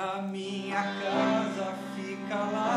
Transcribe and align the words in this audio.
A 0.00 0.22
minha 0.22 0.80
casa 0.80 1.74
fica 1.96 2.36
lá 2.36 2.67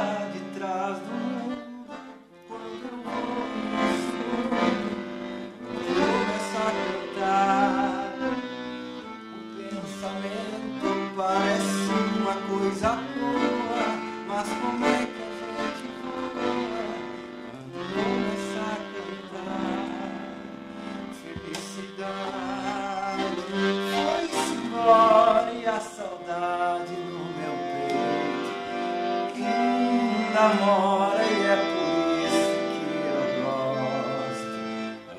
namora 30.42 31.24
e 31.24 31.46
é 31.46 31.56
por 31.56 32.18
isso 32.26 32.50
que 32.68 32.82
eu 33.06 33.22
gosto 33.46 34.50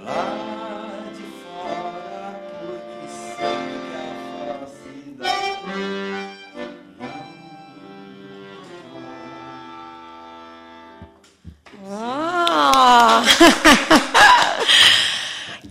lá 0.04 0.22
de 1.14 1.24
fora 1.42 2.24
porque 2.58 3.06
sei 3.08 3.54
a 4.50 4.66
felicidade 4.82 5.62
Ah! 11.88 13.22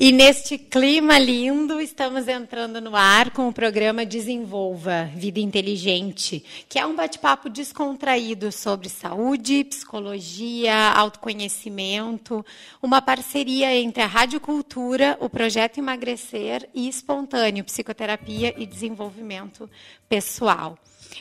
E 0.04 0.12
neste 0.12 0.58
clima 0.58 1.20
lindo, 1.20 1.71
estamos 1.92 2.26
entrando 2.30 2.80
no 2.80 2.96
ar 2.96 3.32
com 3.32 3.50
o 3.50 3.54
programa 3.54 4.06
Desenvolva 4.06 5.10
Vida 5.14 5.42
Inteligente, 5.42 6.42
que 6.70 6.80
é 6.80 6.86
um 6.86 6.96
bate-papo 6.96 7.50
descontraído 7.50 8.50
sobre 8.50 8.88
saúde, 8.88 9.66
psicologia, 9.66 10.74
autoconhecimento, 10.74 12.46
uma 12.82 13.02
parceria 13.02 13.76
entre 13.76 14.02
a 14.02 14.08
Rádio 14.08 14.40
Cultura, 14.40 15.18
o 15.20 15.30
Projeto 15.30 15.80
Emagrecer 15.80 16.68
e 16.74 16.88
Espontâneo 16.88 17.66
Psicoterapia 17.66 18.56
e 18.58 18.66
Desenvolvimento 18.66 19.70
Pessoal. 20.08 20.78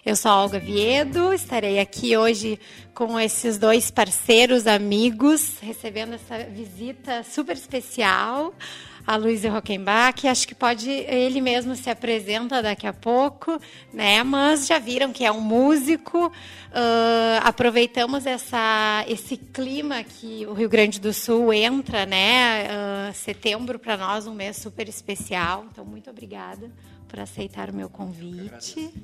Eu 0.06 0.14
sou 0.14 0.30
a 0.30 0.40
Olga 0.40 0.60
Viedo, 0.60 1.34
estarei 1.34 1.80
aqui 1.80 2.16
hoje 2.16 2.60
com 2.94 3.18
esses 3.18 3.58
dois 3.58 3.90
parceiros, 3.90 4.68
amigos, 4.68 5.58
recebendo 5.60 6.14
essa 6.14 6.38
visita 6.44 7.24
super 7.24 7.56
especial, 7.56 8.54
a 9.10 9.16
Luiz 9.16 9.42
Rockenbach. 9.44 10.28
Acho 10.28 10.46
que 10.46 10.54
pode, 10.54 10.88
ele 10.88 11.40
mesmo 11.40 11.74
se 11.74 11.90
apresenta 11.90 12.62
daqui 12.62 12.86
a 12.86 12.92
pouco, 12.92 13.60
né? 13.92 14.22
Mas 14.22 14.68
já 14.68 14.78
viram 14.78 15.12
que 15.12 15.24
é 15.24 15.32
um 15.32 15.40
músico. 15.40 16.28
Uh, 16.28 17.42
aproveitamos 17.42 18.24
essa, 18.24 19.04
esse 19.08 19.36
clima 19.36 20.04
que 20.04 20.46
o 20.46 20.52
Rio 20.52 20.68
Grande 20.68 21.00
do 21.00 21.12
Sul 21.12 21.52
entra, 21.52 22.06
né? 22.06 22.68
Uh, 22.68 23.12
setembro 23.12 23.80
para 23.80 23.96
nós 23.96 24.28
um 24.28 24.34
mês 24.34 24.58
super 24.58 24.88
especial. 24.88 25.66
Então, 25.72 25.84
muito 25.84 26.08
obrigada 26.08 26.70
por 27.08 27.18
aceitar 27.18 27.68
o 27.68 27.74
meu 27.74 27.90
convite. 27.90 28.94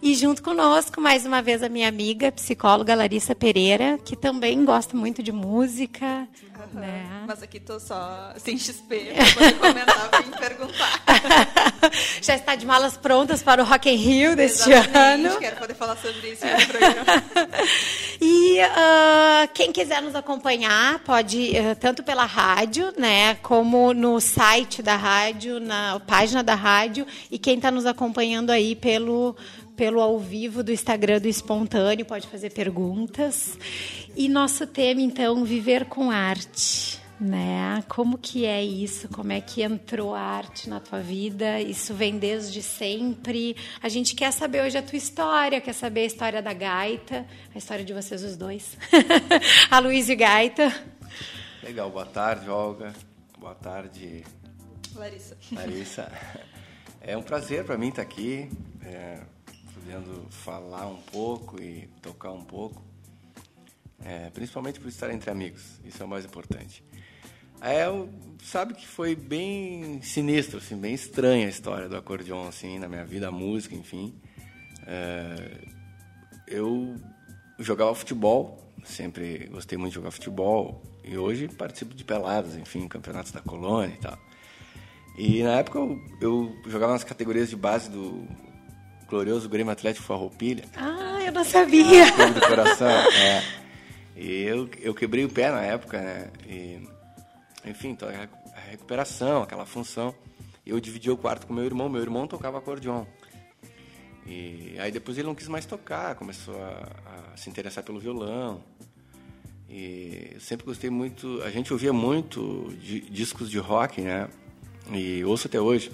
E 0.00 0.14
junto 0.14 0.40
conosco, 0.40 1.00
mais 1.00 1.26
uma 1.26 1.42
vez, 1.42 1.64
a 1.64 1.68
minha 1.68 1.88
amiga, 1.88 2.30
psicóloga 2.30 2.94
Larissa 2.94 3.34
Pereira, 3.34 3.98
que 3.98 4.14
também 4.14 4.64
gosta 4.64 4.96
muito 4.96 5.20
de 5.20 5.32
música. 5.32 6.28
Aham, 6.58 6.80
Né? 6.80 7.24
Mas 7.26 7.42
aqui 7.42 7.60
tô 7.60 7.78
só 7.78 8.32
sem 8.38 8.58
XP 8.58 9.12
pra 9.14 9.32
poder 9.34 9.58
comentar, 9.58 10.10
vim 10.22 10.30
perguntar. 10.30 11.02
Já 12.20 12.34
está 12.34 12.54
de 12.54 12.66
malas 12.66 12.96
prontas 12.96 13.42
para 13.42 13.62
o 13.62 13.64
Rock 13.66 13.88
in 13.88 13.94
Rio 13.96 14.36
deste 14.36 14.70
Exatamente, 14.70 15.28
ano. 15.28 15.38
quero 15.38 15.56
poder 15.56 15.74
falar 15.74 15.96
sobre 15.96 16.32
isso 16.32 16.44
no 16.46 16.66
programa. 16.66 17.24
E 18.20 18.60
ah, 18.60 19.48
quem 19.54 19.70
quiser 19.70 20.02
nos 20.02 20.12
acompanhar 20.16 20.98
pode 21.00 21.56
ah, 21.56 21.76
tanto 21.76 22.02
pela 22.02 22.24
rádio, 22.24 22.92
né, 22.98 23.36
como 23.36 23.94
no 23.94 24.20
site 24.20 24.82
da 24.82 24.96
rádio, 24.96 25.60
na 25.60 26.00
página 26.00 26.42
da 26.42 26.56
rádio, 26.56 27.06
e 27.30 27.38
quem 27.38 27.54
está 27.56 27.70
nos 27.70 27.86
acompanhando 27.86 28.50
aí 28.50 28.74
pelo 28.74 29.36
pelo 29.78 30.00
ao 30.00 30.18
vivo 30.18 30.64
do 30.64 30.72
Instagram 30.72 31.20
do 31.20 31.28
Espontâneo 31.28 32.04
pode 32.04 32.26
fazer 32.26 32.50
perguntas. 32.50 33.56
E 34.16 34.28
nosso 34.28 34.66
tema 34.66 35.00
então 35.00 35.44
viver 35.44 35.84
com 35.84 36.10
arte. 36.10 37.00
Né? 37.20 37.82
Como 37.88 38.18
que 38.18 38.44
é 38.44 38.62
isso? 38.62 39.08
Como 39.08 39.32
é 39.32 39.40
que 39.40 39.62
entrou 39.62 40.14
a 40.14 40.20
arte 40.20 40.68
na 40.68 40.80
tua 40.80 41.00
vida? 41.00 41.60
Isso 41.60 41.94
vem 41.94 42.18
desde 42.18 42.60
sempre. 42.60 43.56
A 43.80 43.88
gente 43.88 44.14
quer 44.16 44.32
saber 44.32 44.62
hoje 44.62 44.76
a 44.78 44.82
tua 44.82 44.96
história, 44.96 45.60
quer 45.60 45.72
saber 45.72 46.00
a 46.00 46.06
história 46.06 46.42
da 46.42 46.52
gaita, 46.52 47.24
a 47.54 47.58
história 47.58 47.84
de 47.84 47.92
vocês 47.92 48.22
os 48.22 48.36
dois. 48.36 48.76
a 49.70 49.78
Luiz 49.78 50.08
e 50.08 50.16
Gaita. 50.16 50.72
Legal, 51.62 51.90
boa 51.90 52.06
tarde, 52.06 52.48
Olga. 52.50 52.92
Boa 53.38 53.54
tarde, 53.54 54.24
Larissa. 54.94 55.36
Larissa. 55.52 56.12
É 57.00 57.16
um 57.16 57.22
prazer 57.22 57.64
para 57.64 57.78
mim 57.78 57.88
estar 57.88 58.02
aqui, 58.02 58.50
é, 58.84 59.20
podendo 59.78 60.26
falar 60.30 60.86
um 60.86 60.96
pouco 60.96 61.60
e 61.62 61.88
tocar 62.02 62.32
um 62.32 62.42
pouco, 62.42 62.82
é, 64.04 64.30
principalmente 64.30 64.80
por 64.80 64.88
estar 64.88 65.10
entre 65.10 65.30
amigos, 65.30 65.80
isso 65.84 66.02
é 66.02 66.06
o 66.06 66.08
mais 66.08 66.24
importante. 66.24 66.82
É, 67.60 67.86
sabe 68.42 68.74
que 68.74 68.86
foi 68.86 69.16
bem 69.16 70.00
sinistro, 70.02 70.58
assim, 70.58 70.76
bem 70.76 70.94
estranha 70.94 71.46
a 71.46 71.50
história 71.50 71.88
do 71.88 71.96
acordeon, 71.96 72.46
assim, 72.46 72.78
na 72.78 72.88
minha 72.88 73.04
vida, 73.04 73.28
a 73.28 73.32
música, 73.32 73.74
enfim. 73.74 74.14
É, 74.86 75.68
eu 76.46 76.96
jogava 77.58 77.94
futebol, 77.94 78.72
sempre 78.84 79.48
gostei 79.48 79.76
muito 79.76 79.90
de 79.90 79.96
jogar 79.96 80.10
futebol, 80.10 80.82
e 81.04 81.16
hoje 81.16 81.48
participo 81.48 81.94
de 81.94 82.04
peladas, 82.04 82.56
enfim, 82.56 82.86
campeonatos 82.86 83.32
da 83.32 83.40
colônia 83.40 83.94
e 83.94 83.98
tal. 83.98 84.18
E 85.16 85.42
na 85.42 85.58
época 85.58 85.78
eu, 85.78 86.00
eu 86.20 86.56
jogava 86.66 86.92
nas 86.92 87.02
categorias 87.02 87.50
de 87.50 87.56
base 87.56 87.90
do 87.90 88.24
glorioso 89.08 89.48
Grêmio 89.48 89.72
Atlético 89.72 90.04
Farroupilha, 90.06 90.64
Ah, 90.76 91.18
eu 91.24 91.32
não 91.32 91.44
sabia. 91.44 92.10
clube 92.12 92.32
do 92.34 92.40
coração. 92.46 92.88
é. 92.88 93.42
E 94.16 94.42
eu, 94.42 94.68
eu 94.80 94.94
quebrei 94.94 95.24
o 95.24 95.28
pé 95.28 95.50
na 95.50 95.62
época, 95.62 96.00
né? 96.00 96.30
E, 96.46 96.80
enfim, 97.64 97.90
então, 97.90 98.08
a 98.08 98.12
recu- 98.12 98.38
a 98.54 98.60
recuperação, 98.70 99.42
aquela 99.42 99.64
função. 99.64 100.14
Eu 100.66 100.78
dividi 100.80 101.10
o 101.10 101.16
quarto 101.16 101.46
com 101.46 101.54
meu 101.54 101.64
irmão, 101.64 101.88
meu 101.88 102.02
irmão 102.02 102.26
tocava 102.26 102.58
acordeon. 102.58 103.04
E 104.26 104.74
aí 104.78 104.90
depois 104.92 105.16
ele 105.16 105.26
não 105.26 105.34
quis 105.34 105.48
mais 105.48 105.64
tocar, 105.64 106.14
começou 106.14 106.54
a, 106.62 107.32
a 107.32 107.36
se 107.36 107.48
interessar 107.48 107.82
pelo 107.82 107.98
violão. 107.98 108.60
E 109.70 110.32
eu 110.34 110.40
sempre 110.40 110.66
gostei 110.66 110.90
muito, 110.90 111.40
a 111.44 111.50
gente 111.50 111.72
ouvia 111.72 111.92
muito 111.92 112.74
de, 112.80 113.00
discos 113.00 113.48
de 113.50 113.58
rock, 113.58 114.00
né? 114.02 114.28
E 114.92 115.24
ouço 115.24 115.46
até 115.46 115.60
hoje. 115.60 115.90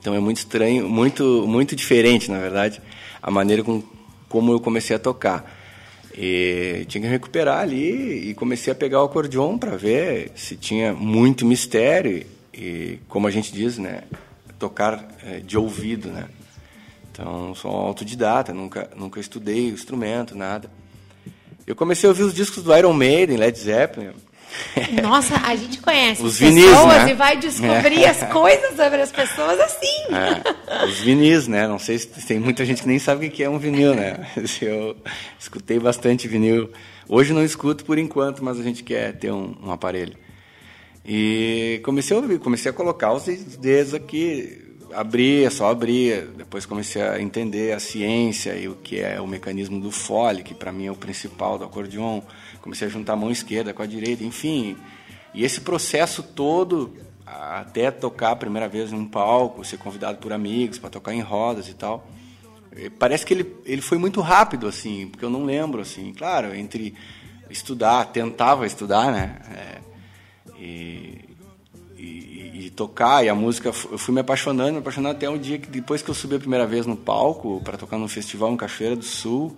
Então 0.00 0.14
é 0.14 0.20
muito 0.20 0.38
estranho, 0.38 0.88
muito 0.88 1.44
muito 1.46 1.74
diferente, 1.74 2.30
na 2.30 2.38
verdade, 2.38 2.80
a 3.22 3.30
maneira 3.30 3.62
com, 3.62 3.82
como 4.28 4.52
eu 4.52 4.60
comecei 4.60 4.94
a 4.94 4.98
tocar. 4.98 5.56
E 6.16 6.84
tinha 6.88 7.02
que 7.02 7.08
recuperar 7.08 7.60
ali 7.60 8.30
e 8.30 8.34
comecei 8.34 8.72
a 8.72 8.76
pegar 8.76 9.02
o 9.02 9.04
acordeon 9.04 9.56
para 9.56 9.76
ver 9.76 10.32
se 10.34 10.56
tinha 10.56 10.92
muito 10.92 11.46
mistério 11.46 12.26
e, 12.52 12.98
como 13.08 13.28
a 13.28 13.30
gente 13.30 13.52
diz, 13.52 13.78
né, 13.78 14.02
tocar 14.58 15.08
eh, 15.24 15.38
de 15.38 15.56
ouvido, 15.56 16.08
né? 16.08 16.26
Então, 17.12 17.54
sou 17.54 17.70
autodidata, 17.70 18.52
nunca 18.52 18.90
nunca 18.96 19.20
estudei 19.20 19.70
o 19.70 19.74
instrumento, 19.74 20.36
nada. 20.36 20.70
Eu 21.66 21.76
comecei 21.76 22.08
a 22.08 22.10
ouvir 22.10 22.22
os 22.22 22.34
discos 22.34 22.62
do 22.62 22.76
Iron 22.76 22.94
Maiden, 22.94 23.36
Led 23.36 23.58
Zeppelin. 23.58 24.12
Nossa, 25.02 25.36
a 25.36 25.54
gente 25.56 25.80
conhece 25.80 26.22
Os 26.22 26.34
as 26.34 26.38
vinis, 26.38 26.64
pessoas 26.64 27.04
né? 27.04 27.10
e 27.10 27.14
vai 27.14 27.36
descobrir 27.36 28.02
É. 28.04 28.08
as 28.08 28.22
coisas 28.32 28.76
sobre 28.76 29.00
as 29.02 29.12
pessoas 29.12 29.60
assim. 29.60 30.04
É, 30.14 30.84
os 30.84 30.98
vinis, 31.00 31.46
né? 31.48 31.66
Não 31.66 31.78
sei 31.78 31.98
se 31.98 32.08
tem 32.26 32.38
muita 32.38 32.64
gente 32.64 32.82
que 32.82 32.88
nem 32.88 32.98
sabe 32.98 33.26
o 33.26 33.30
que 33.30 33.42
é 33.42 33.50
um 33.50 33.58
vinil, 33.58 33.94
né? 33.94 34.26
Eu 34.60 34.96
escutei 35.38 35.78
bastante 35.78 36.26
vinil. 36.28 36.70
Hoje 37.08 37.32
não 37.32 37.44
escuto 37.44 37.84
por 37.84 37.98
enquanto, 37.98 38.44
mas 38.44 38.58
a 38.58 38.62
gente 38.62 38.82
quer 38.82 39.12
ter 39.14 39.30
um, 39.32 39.54
um 39.62 39.70
aparelho. 39.72 40.16
E 41.04 41.80
comecei 41.84 42.16
a 42.16 42.20
ouvir, 42.20 42.38
comecei 42.38 42.70
a 42.70 42.74
colocar 42.74 43.12
os 43.14 43.24
dedos 43.24 43.94
aqui, 43.94 44.76
abria, 44.92 45.50
só 45.50 45.70
abria. 45.70 46.28
Depois 46.36 46.66
comecei 46.66 47.00
a 47.00 47.20
entender 47.20 47.72
a 47.72 47.80
ciência 47.80 48.54
e 48.54 48.68
o 48.68 48.74
que 48.74 49.00
é 49.00 49.18
o 49.20 49.26
mecanismo 49.26 49.80
do 49.80 49.90
fole, 49.90 50.42
que 50.42 50.52
para 50.54 50.70
mim 50.70 50.86
é 50.86 50.92
o 50.92 50.96
principal 50.96 51.58
do 51.58 51.64
acordeon. 51.64 52.20
Comecei 52.60 52.88
a 52.88 52.90
juntar 52.90 53.14
a 53.14 53.16
mão 53.16 53.30
esquerda 53.30 53.72
com 53.72 53.82
a 53.82 53.86
direita, 53.86 54.24
enfim. 54.24 54.76
E 55.34 55.44
esse 55.44 55.60
processo 55.60 56.22
todo, 56.22 56.96
até 57.26 57.90
tocar 57.90 58.32
a 58.32 58.36
primeira 58.36 58.68
vez 58.68 58.90
num 58.92 59.06
palco, 59.06 59.64
ser 59.64 59.78
convidado 59.78 60.18
por 60.18 60.32
amigos 60.32 60.78
para 60.78 60.90
tocar 60.90 61.14
em 61.14 61.20
rodas 61.20 61.68
e 61.68 61.74
tal, 61.74 62.08
eh, 62.72 62.90
parece 62.98 63.24
que 63.24 63.34
ele, 63.34 63.56
ele 63.64 63.82
foi 63.82 63.98
muito 63.98 64.20
rápido, 64.20 64.66
assim, 64.66 65.08
porque 65.08 65.24
eu 65.24 65.30
não 65.30 65.44
lembro, 65.44 65.80
assim. 65.80 66.12
Claro, 66.12 66.54
entre 66.54 66.94
estudar, 67.50 68.06
tentava 68.06 68.66
estudar, 68.66 69.12
né? 69.12 69.36
É, 69.50 69.78
E, 70.60 71.24
e, 71.96 72.66
e, 72.66 72.70
tocar, 72.70 73.24
e 73.24 73.28
a 73.28 73.34
música, 73.34 73.68
eu 73.68 73.98
fui 73.98 74.12
me 74.12 74.20
apaixonando, 74.20 74.72
me 74.72 74.78
apaixonando 74.78 75.16
até 75.16 75.30
um 75.30 75.38
dia 75.38 75.58
que 75.58 75.68
depois 75.68 76.02
que 76.02 76.10
eu 76.10 76.14
subi 76.14 76.34
a 76.34 76.38
primeira 76.40 76.66
vez 76.66 76.84
no 76.84 76.96
palco 76.96 77.60
para 77.62 77.76
tocar 77.78 77.96
num 77.96 78.08
festival 78.08 78.52
em 78.52 78.56
Cachoeira 78.56 78.96
do 78.96 79.04
Sul, 79.04 79.56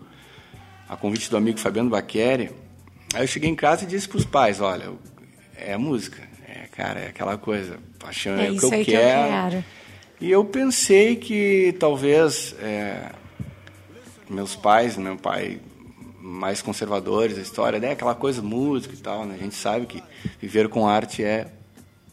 a 0.86 0.96
convite 0.96 1.30
do 1.30 1.36
amigo 1.38 1.58
Fabiano 1.58 1.88
Baqueri, 1.88 2.50
aí 3.14 3.22
eu 3.22 3.26
cheguei 3.26 3.50
em 3.50 3.54
casa 3.54 3.84
e 3.84 3.86
disse 3.86 4.08
para 4.08 4.18
os 4.18 4.24
pais, 4.24 4.60
olha, 4.60 4.92
é 5.56 5.76
música, 5.76 6.22
é, 6.48 6.66
cara, 6.72 7.00
é 7.00 7.08
aquela 7.08 7.36
coisa, 7.36 7.78
paixão 7.98 8.34
é, 8.34 8.48
é 8.48 8.50
o 8.50 8.58
que 8.58 8.64
eu, 8.64 8.70
quero. 8.70 8.84
que 8.84 8.90
eu 8.90 8.94
quero. 8.94 9.64
E 10.20 10.30
eu 10.30 10.44
pensei 10.44 11.16
que 11.16 11.74
talvez 11.78 12.54
é, 12.60 13.10
meus 14.28 14.54
pais, 14.54 14.96
meu 14.96 15.16
pai 15.16 15.60
mais 16.20 16.60
conservadores, 16.60 17.38
a 17.38 17.40
história, 17.40 17.80
né, 17.80 17.92
aquela 17.92 18.14
coisa 18.14 18.42
música 18.42 18.94
e 18.94 18.98
tal, 18.98 19.24
né? 19.24 19.34
A 19.34 19.42
gente 19.42 19.54
sabe 19.54 19.86
que 19.86 20.02
viver 20.38 20.68
com 20.68 20.86
arte 20.86 21.24
é 21.24 21.48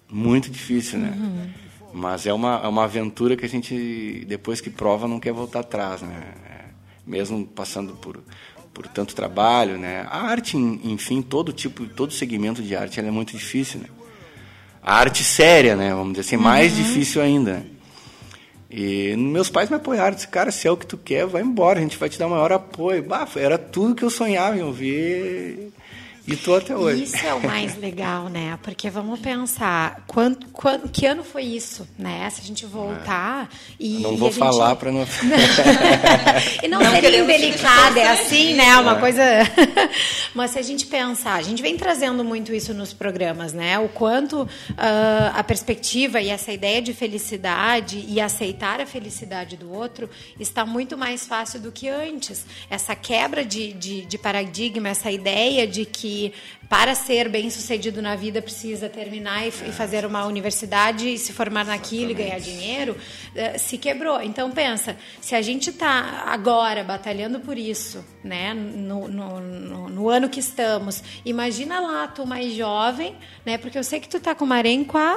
muito 0.09 0.49
difícil, 0.49 0.97
né? 0.97 1.13
Uhum. 1.15 1.49
Mas 1.93 2.25
é 2.25 2.33
uma, 2.33 2.61
é 2.63 2.67
uma 2.67 2.85
aventura 2.85 3.35
que 3.35 3.45
a 3.45 3.49
gente, 3.49 4.25
depois 4.25 4.61
que 4.61 4.69
prova, 4.69 5.07
não 5.07 5.19
quer 5.19 5.33
voltar 5.33 5.59
atrás, 5.59 6.01
né? 6.01 6.33
É, 6.49 6.65
mesmo 7.05 7.45
passando 7.45 7.93
por, 7.93 8.23
por 8.77 8.87
tanto 8.87 9.15
trabalho, 9.15 9.75
né? 9.75 10.05
A 10.07 10.21
arte, 10.21 10.55
enfim, 10.55 11.23
todo 11.23 11.51
tipo, 11.51 11.87
todo 11.87 12.13
segmento 12.13 12.61
de 12.61 12.75
arte, 12.75 12.99
ela 12.99 13.07
é 13.07 13.11
muito 13.11 13.35
difícil, 13.35 13.79
né? 13.79 13.87
A 14.83 14.99
arte 14.99 15.23
séria, 15.23 15.75
né? 15.75 15.89
Vamos 15.95 16.13
dizer 16.13 16.21
assim, 16.21 16.37
mais 16.37 16.77
uhum. 16.77 16.83
difícil 16.83 17.19
ainda. 17.19 17.65
E 18.69 19.15
meus 19.17 19.49
pais 19.49 19.67
me 19.71 19.77
apoiaram, 19.77 20.13
disse, 20.13 20.27
cara, 20.27 20.51
se 20.51 20.67
é 20.67 20.71
o 20.71 20.77
que 20.77 20.85
tu 20.85 20.95
quer, 20.95 21.25
vai 21.25 21.41
embora, 21.41 21.79
a 21.79 21.81
gente 21.81 21.97
vai 21.97 22.07
te 22.07 22.19
dar 22.19 22.27
o 22.27 22.29
maior 22.29 22.51
apoio. 22.51 23.01
Bah, 23.01 23.27
era 23.35 23.57
tudo 23.57 23.95
que 23.95 24.03
eu 24.03 24.11
sonhava 24.11 24.55
em 24.55 24.61
ouvir 24.61 25.73
e 26.27 26.35
tô 26.35 26.55
até 26.55 26.75
hoje. 26.75 27.03
Isso 27.03 27.25
é 27.25 27.33
o 27.33 27.41
mais 27.41 27.77
legal, 27.77 28.27
né? 28.27 28.59
Porque 28.61 28.89
vamos 28.89 29.17
pensar, 29.21 30.03
quando, 30.05 30.45
quando, 30.51 30.89
que 30.89 31.05
ano 31.05 31.23
foi 31.23 31.43
isso, 31.43 31.87
né? 31.97 32.29
Se 32.29 32.41
a 32.41 32.43
gente 32.43 32.65
voltar 32.65 33.45
é. 33.49 33.55
e. 33.79 33.99
Não 33.99 34.17
vou 34.17 34.29
gente... 34.29 34.37
falar 34.37 34.75
para 34.75 34.91
não. 34.91 35.07
e 36.61 36.67
não, 36.67 36.81
não 36.81 36.91
ser 36.91 37.13
indelicada, 37.23 37.97
é 38.01 38.09
assim, 38.09 38.55
né? 38.55 38.75
Uma 38.75 38.97
é. 38.97 38.99
coisa. 38.99 39.23
Mas 40.35 40.51
se 40.51 40.59
a 40.59 40.61
gente 40.61 40.85
pensar, 40.87 41.35
a 41.35 41.41
gente 41.41 41.61
vem 41.61 41.77
trazendo 41.77 42.25
muito 42.25 42.53
isso 42.53 42.73
nos 42.73 42.91
programas, 42.91 43.53
né? 43.53 43.79
O 43.79 43.87
quanto 43.87 44.41
uh, 44.41 44.49
a 45.33 45.43
perspectiva 45.45 46.19
e 46.19 46.27
essa 46.27 46.51
ideia 46.51 46.81
de 46.81 46.93
felicidade 46.93 48.03
e 48.05 48.19
aceitar 48.19 48.81
a 48.81 48.85
felicidade 48.85 49.55
do 49.55 49.71
outro 49.71 50.09
está 50.37 50.65
muito 50.65 50.97
mais 50.97 51.25
fácil 51.25 51.61
do 51.61 51.71
que 51.71 51.87
antes. 51.87 52.45
Essa 52.69 52.93
quebra 52.95 53.45
de, 53.45 53.71
de, 53.71 54.01
de 54.01 54.17
paradigma, 54.17 54.89
essa 54.89 55.09
ideia 55.09 55.65
de 55.65 55.85
que 55.85 56.16
para 56.69 56.95
ser 56.95 57.29
bem 57.29 57.49
sucedido 57.49 58.01
na 58.01 58.15
vida 58.15 58.41
precisa 58.41 58.89
terminar 58.89 59.45
e, 59.45 59.49
e 59.49 59.71
fazer 59.71 60.05
uma 60.05 60.25
universidade 60.25 61.13
e 61.13 61.17
se 61.17 61.31
formar 61.31 61.65
naquilo 61.65 62.11
Exatamente. 62.11 62.21
e 62.21 62.23
ganhar 62.23 62.39
dinheiro, 62.39 62.93
uh, 62.95 63.59
se 63.59 63.77
quebrou. 63.77 64.21
Então 64.21 64.51
pensa, 64.51 64.97
se 65.21 65.35
a 65.35 65.41
gente 65.41 65.69
está 65.69 66.23
agora 66.27 66.83
batalhando 66.83 67.39
por 67.39 67.57
isso, 67.57 68.03
né, 68.23 68.53
no, 68.53 69.07
no, 69.07 69.39
no, 69.39 69.89
no, 69.89 70.09
ano 70.09 70.29
que 70.29 70.39
estamos, 70.39 71.03
imagina 71.25 71.79
lá 71.79 72.07
tu 72.07 72.25
mais 72.25 72.53
jovem, 72.53 73.15
né, 73.45 73.57
porque 73.57 73.77
eu 73.77 73.83
sei 73.83 73.99
que 73.99 74.09
tu 74.09 74.17
está 74.17 74.35
com 74.35 74.45
o 74.45 74.47
Marenco 74.47 74.97
há 74.97 75.15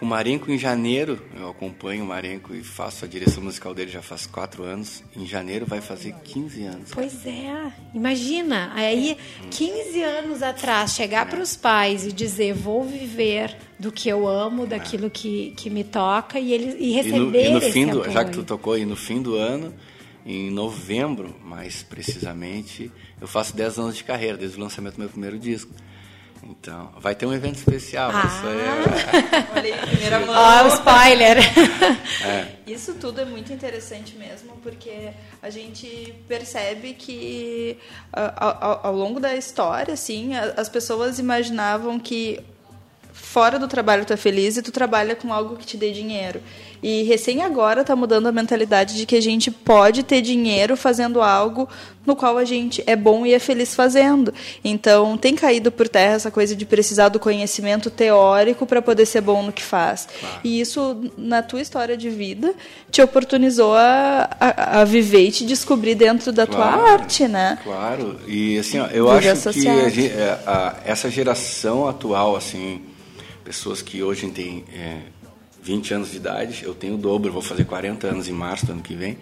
com 0.00 0.06
o 0.06 0.08
Marenco 0.08 0.50
em 0.50 0.56
janeiro, 0.56 1.20
eu 1.38 1.50
acompanho 1.50 2.02
o 2.02 2.06
Marenco 2.06 2.54
e 2.54 2.64
faço 2.64 3.04
a 3.04 3.08
direção 3.08 3.42
musical 3.42 3.74
dele 3.74 3.90
já 3.90 4.00
faz 4.00 4.26
quatro 4.26 4.62
anos. 4.62 5.04
Em 5.14 5.26
janeiro 5.26 5.66
vai 5.66 5.82
fazer 5.82 6.14
15 6.24 6.62
anos. 6.62 6.90
Pois 6.90 7.26
é, 7.26 7.70
imagina. 7.94 8.72
Aí, 8.74 9.18
15 9.50 10.02
anos 10.02 10.42
atrás, 10.42 10.94
chegar 10.94 11.28
para 11.28 11.42
os 11.42 11.54
pais 11.54 12.06
e 12.06 12.12
dizer: 12.12 12.54
vou 12.54 12.82
viver 12.82 13.54
do 13.78 13.92
que 13.92 14.08
eu 14.08 14.26
amo, 14.26 14.66
daquilo 14.66 15.10
que, 15.10 15.52
que 15.54 15.68
me 15.68 15.84
toca 15.84 16.40
e, 16.40 16.54
ele, 16.54 16.76
e 16.78 16.92
receber 16.92 17.16
e 17.16 17.20
no, 17.20 17.36
e 17.36 17.50
no 17.50 17.60
fim 17.60 17.86
do, 17.86 18.10
Já 18.10 18.24
que 18.24 18.30
tu 18.30 18.42
tocou, 18.42 18.78
e 18.78 18.86
no 18.86 18.96
fim 18.96 19.20
do 19.20 19.36
ano, 19.36 19.74
em 20.24 20.50
novembro, 20.50 21.36
mais 21.44 21.82
precisamente, 21.82 22.90
eu 23.20 23.28
faço 23.28 23.54
10 23.54 23.78
anos 23.78 23.96
de 23.98 24.04
carreira, 24.04 24.38
desde 24.38 24.56
o 24.56 24.60
lançamento 24.60 24.94
do 24.94 25.00
meu 25.00 25.10
primeiro 25.10 25.38
disco. 25.38 25.70
Então, 26.42 26.90
vai 26.98 27.14
ter 27.14 27.26
um 27.26 27.32
evento 27.32 27.56
especial. 27.56 28.10
Ah. 28.12 28.26
Isso 28.26 28.46
é... 28.46 29.58
Olha 29.58 29.74
aí, 29.74 29.86
primeira 29.88 30.20
mão. 30.20 30.34
Ó, 30.34 30.62
oh, 30.62 30.64
o 30.64 30.68
spoiler. 30.68 31.36
É. 32.22 32.48
Isso 32.66 32.94
tudo 32.94 33.22
é 33.22 33.24
muito 33.24 33.50
interessante 33.50 34.14
mesmo, 34.14 34.52
porque 34.62 35.10
a 35.40 35.48
gente 35.48 36.14
percebe 36.28 36.92
que 36.92 37.78
ao, 38.12 38.86
ao 38.88 38.94
longo 38.94 39.18
da 39.18 39.34
história, 39.34 39.94
assim, 39.94 40.34
as 40.36 40.68
pessoas 40.68 41.18
imaginavam 41.18 41.98
que 41.98 42.40
fora 43.12 43.58
do 43.58 43.66
trabalho 43.68 44.04
tu 44.04 44.12
é 44.12 44.16
feliz 44.16 44.56
e 44.56 44.62
tu 44.62 44.70
trabalha 44.70 45.16
com 45.16 45.32
algo 45.32 45.56
que 45.56 45.64
te 45.64 45.76
dê 45.76 45.92
dinheiro. 45.92 46.42
E 46.82 47.02
recém 47.02 47.42
agora 47.42 47.82
está 47.82 47.94
mudando 47.94 48.26
a 48.26 48.32
mentalidade 48.32 48.96
de 48.96 49.04
que 49.04 49.16
a 49.16 49.20
gente 49.20 49.50
pode 49.50 50.02
ter 50.02 50.22
dinheiro 50.22 50.76
fazendo 50.76 51.20
algo 51.20 51.68
no 52.06 52.16
qual 52.16 52.38
a 52.38 52.44
gente 52.44 52.82
é 52.86 52.96
bom 52.96 53.26
e 53.26 53.34
é 53.34 53.38
feliz 53.38 53.74
fazendo. 53.74 54.32
Então, 54.64 55.16
tem 55.18 55.34
caído 55.34 55.70
por 55.70 55.88
terra 55.88 56.14
essa 56.14 56.30
coisa 56.30 56.56
de 56.56 56.64
precisar 56.64 57.10
do 57.10 57.20
conhecimento 57.20 57.90
teórico 57.90 58.66
para 58.66 58.80
poder 58.80 59.04
ser 59.04 59.20
bom 59.20 59.42
no 59.42 59.52
que 59.52 59.62
faz. 59.62 60.08
Claro. 60.18 60.40
E 60.42 60.60
isso, 60.60 61.10
na 61.18 61.42
tua 61.42 61.60
história 61.60 61.96
de 61.96 62.08
vida, 62.08 62.54
te 62.90 63.02
oportunizou 63.02 63.74
a, 63.74 64.30
a, 64.40 64.80
a 64.80 64.84
viver 64.84 65.28
e 65.28 65.30
te 65.30 65.44
descobrir 65.44 65.94
dentro 65.94 66.32
da 66.32 66.46
claro, 66.46 66.78
tua 66.78 66.92
arte, 66.92 67.28
né? 67.28 67.58
Claro. 67.62 68.18
E, 68.26 68.58
assim, 68.58 68.78
ó, 68.78 68.86
eu 68.86 69.10
acho 69.10 69.52
que 69.52 69.68
a, 69.68 70.76
é, 70.84 70.90
essa 70.90 71.10
geração 71.10 71.86
atual, 71.86 72.34
assim, 72.34 72.80
pessoas 73.44 73.82
que 73.82 74.02
hoje 74.02 74.28
têm... 74.28 74.64
É, 74.72 75.19
20 75.62 75.94
anos 75.94 76.10
de 76.10 76.16
idade, 76.16 76.64
eu 76.64 76.74
tenho 76.74 76.94
o 76.94 76.98
dobro, 76.98 77.32
vou 77.32 77.42
fazer 77.42 77.64
40 77.64 78.06
anos 78.06 78.28
em 78.28 78.32
março 78.32 78.66
do 78.66 78.72
ano 78.72 78.82
que 78.82 78.94
vem. 78.94 79.18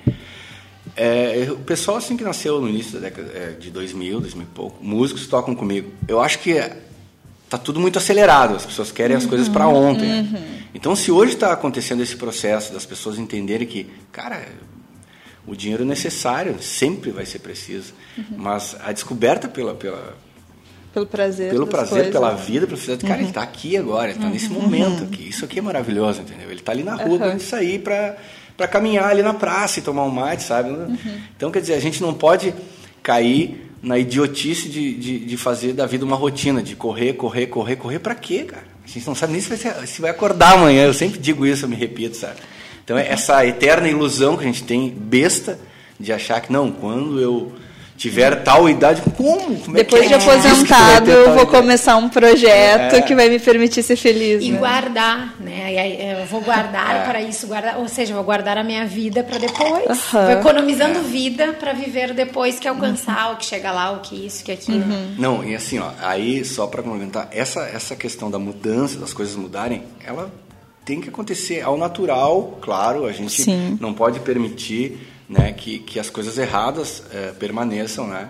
É, 0.96 1.48
o 1.50 1.58
pessoal 1.58 1.96
assim 1.96 2.16
que 2.16 2.24
nasceu 2.24 2.60
no 2.60 2.68
início 2.68 2.92
da 2.94 3.00
década 3.00 3.30
é, 3.34 3.50
de 3.52 3.70
2000, 3.70 4.20
2000 4.20 4.42
e 4.42 4.46
pouco, 4.54 4.84
músicos 4.84 5.26
tocam 5.26 5.54
comigo. 5.54 5.92
Eu 6.06 6.20
acho 6.20 6.38
que 6.38 6.54
tá 7.48 7.58
tudo 7.58 7.80
muito 7.80 7.98
acelerado, 7.98 8.54
as 8.54 8.66
pessoas 8.66 8.90
querem 8.90 9.16
as 9.16 9.26
coisas 9.26 9.48
para 9.48 9.68
uhum, 9.68 9.90
ontem. 9.90 10.20
Uhum. 10.20 10.58
Então, 10.74 10.94
se 10.94 11.10
hoje 11.10 11.34
está 11.34 11.52
acontecendo 11.52 12.02
esse 12.02 12.16
processo 12.16 12.72
das 12.72 12.84
pessoas 12.84 13.18
entenderem 13.18 13.66
que, 13.66 13.86
cara, 14.12 14.46
o 15.46 15.56
dinheiro 15.56 15.82
é 15.82 15.86
necessário, 15.86 16.62
sempre 16.62 17.10
vai 17.10 17.24
ser 17.24 17.38
preciso, 17.38 17.94
uhum. 18.16 18.36
mas 18.36 18.76
a 18.80 18.92
descoberta 18.92 19.48
pela, 19.48 19.74
pela 19.74 20.16
pelo 20.92 21.06
prazer. 21.06 21.50
Pelo 21.50 21.66
prazer, 21.66 21.90
coisas, 21.90 22.12
pela 22.12 22.32
né? 22.32 22.42
vida, 22.44 22.66
pelo 22.66 22.78
fazer. 22.78 22.96
Cara, 22.98 23.14
uhum. 23.14 23.20
ele 23.20 23.28
está 23.28 23.42
aqui 23.42 23.76
agora, 23.76 24.06
ele 24.06 24.14
está 24.14 24.26
uhum. 24.26 24.32
nesse 24.32 24.48
momento 24.48 25.04
aqui. 25.04 25.28
Isso 25.28 25.44
aqui 25.44 25.58
é 25.58 25.62
maravilhoso, 25.62 26.22
entendeu? 26.22 26.50
Ele 26.50 26.60
está 26.60 26.72
ali 26.72 26.82
na 26.82 26.94
rua 26.94 27.12
uhum. 27.12 27.18
para 27.18 27.38
sair 27.38 27.78
para 27.78 28.16
para 28.58 28.66
caminhar 28.66 29.08
ali 29.08 29.22
na 29.22 29.32
praça 29.32 29.78
e 29.78 29.82
tomar 29.82 30.02
um 30.02 30.10
mate, 30.10 30.42
sabe? 30.42 30.70
Uhum. 30.70 30.98
Então, 31.36 31.48
quer 31.48 31.60
dizer, 31.60 31.74
a 31.74 31.80
gente 31.80 32.02
não 32.02 32.12
pode 32.12 32.52
cair 33.04 33.70
na 33.80 33.96
idiotice 33.96 34.68
de, 34.68 34.94
de, 34.94 35.18
de, 35.20 35.36
fazer 35.36 35.72
da 35.72 35.86
vida 35.86 36.04
uma 36.04 36.16
rotina, 36.16 36.60
de 36.60 36.74
correr, 36.74 37.12
correr, 37.12 37.46
correr, 37.46 37.76
correr 37.76 38.00
para 38.00 38.16
quê, 38.16 38.42
cara? 38.42 38.64
A 38.84 38.88
gente 38.88 39.06
não 39.06 39.14
sabe 39.14 39.32
nem 39.32 39.40
se 39.40 39.48
vai, 39.54 39.86
se 39.86 40.00
vai 40.00 40.10
acordar 40.10 40.54
amanhã. 40.54 40.84
Eu 40.84 40.92
sempre 40.92 41.20
digo 41.20 41.46
isso, 41.46 41.66
eu 41.66 41.68
me 41.68 41.76
repito, 41.76 42.16
sabe? 42.16 42.40
Então, 42.82 42.98
é 42.98 43.06
essa 43.08 43.46
eterna 43.46 43.88
ilusão 43.88 44.36
que 44.36 44.42
a 44.42 44.46
gente 44.46 44.64
tem, 44.64 44.90
besta, 44.90 45.56
de 46.00 46.12
achar 46.12 46.40
que, 46.40 46.52
não, 46.52 46.72
quando 46.72 47.20
eu 47.20 47.52
tiver 47.98 48.44
tal 48.44 48.68
idade, 48.68 49.02
como? 49.16 49.58
como 49.58 49.76
é 49.76 49.82
Depois 49.82 50.04
é 50.04 50.06
de 50.06 50.14
aposentado, 50.14 51.10
eu 51.10 51.34
vou 51.34 51.46
começar 51.48 51.96
um 51.96 52.08
projeto 52.08 52.94
é. 52.94 53.02
que 53.02 53.12
vai 53.12 53.28
me 53.28 53.40
permitir 53.40 53.82
ser 53.82 53.96
feliz. 53.96 54.42
E 54.42 54.52
né? 54.52 54.58
guardar, 54.58 55.34
né? 55.40 56.20
Eu 56.20 56.24
vou 56.26 56.40
guardar 56.40 56.94
é. 56.94 57.04
para 57.04 57.20
isso, 57.20 57.48
guardar, 57.48 57.76
ou 57.78 57.88
seja, 57.88 58.14
vou 58.14 58.22
guardar 58.22 58.56
a 58.56 58.62
minha 58.62 58.86
vida 58.86 59.24
para 59.24 59.38
depois. 59.38 59.88
Uhum. 59.88 60.22
Vou 60.26 60.30
economizando 60.30 61.00
é. 61.00 61.02
vida 61.02 61.52
para 61.54 61.72
viver 61.72 62.14
depois 62.14 62.60
que 62.60 62.68
alcançar, 62.68 63.28
uhum. 63.28 63.34
o 63.34 63.36
que 63.36 63.46
chega 63.46 63.72
lá, 63.72 63.90
o 63.90 63.98
que 63.98 64.14
isso, 64.14 64.44
que 64.44 64.52
aquilo. 64.52 64.78
Uhum. 64.78 65.14
Não, 65.18 65.44
e 65.44 65.56
assim, 65.56 65.80
ó, 65.80 65.90
aí 66.00 66.44
só 66.44 66.68
para 66.68 66.84
complementar, 66.84 67.28
essa, 67.32 67.62
essa 67.62 67.96
questão 67.96 68.30
da 68.30 68.38
mudança, 68.38 68.96
das 68.96 69.12
coisas 69.12 69.34
mudarem, 69.34 69.82
ela 70.06 70.30
tem 70.84 71.00
que 71.00 71.08
acontecer 71.08 71.62
ao 71.62 71.76
natural, 71.76 72.58
claro, 72.62 73.06
a 73.06 73.12
gente 73.12 73.42
Sim. 73.42 73.76
não 73.80 73.92
pode 73.92 74.20
permitir 74.20 74.98
né, 75.28 75.52
que, 75.52 75.78
que 75.80 76.00
as 76.00 76.08
coisas 76.08 76.38
erradas 76.38 77.02
é, 77.12 77.32
permaneçam, 77.32 78.06
né, 78.06 78.28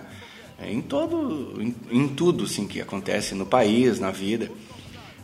em 0.60 0.80
todo, 0.80 1.54
em, 1.60 1.74
em, 1.90 2.08
tudo, 2.08 2.44
assim, 2.44 2.66
que 2.66 2.80
acontece 2.80 3.34
no 3.34 3.46
país, 3.46 4.00
na 4.00 4.10
vida. 4.10 4.50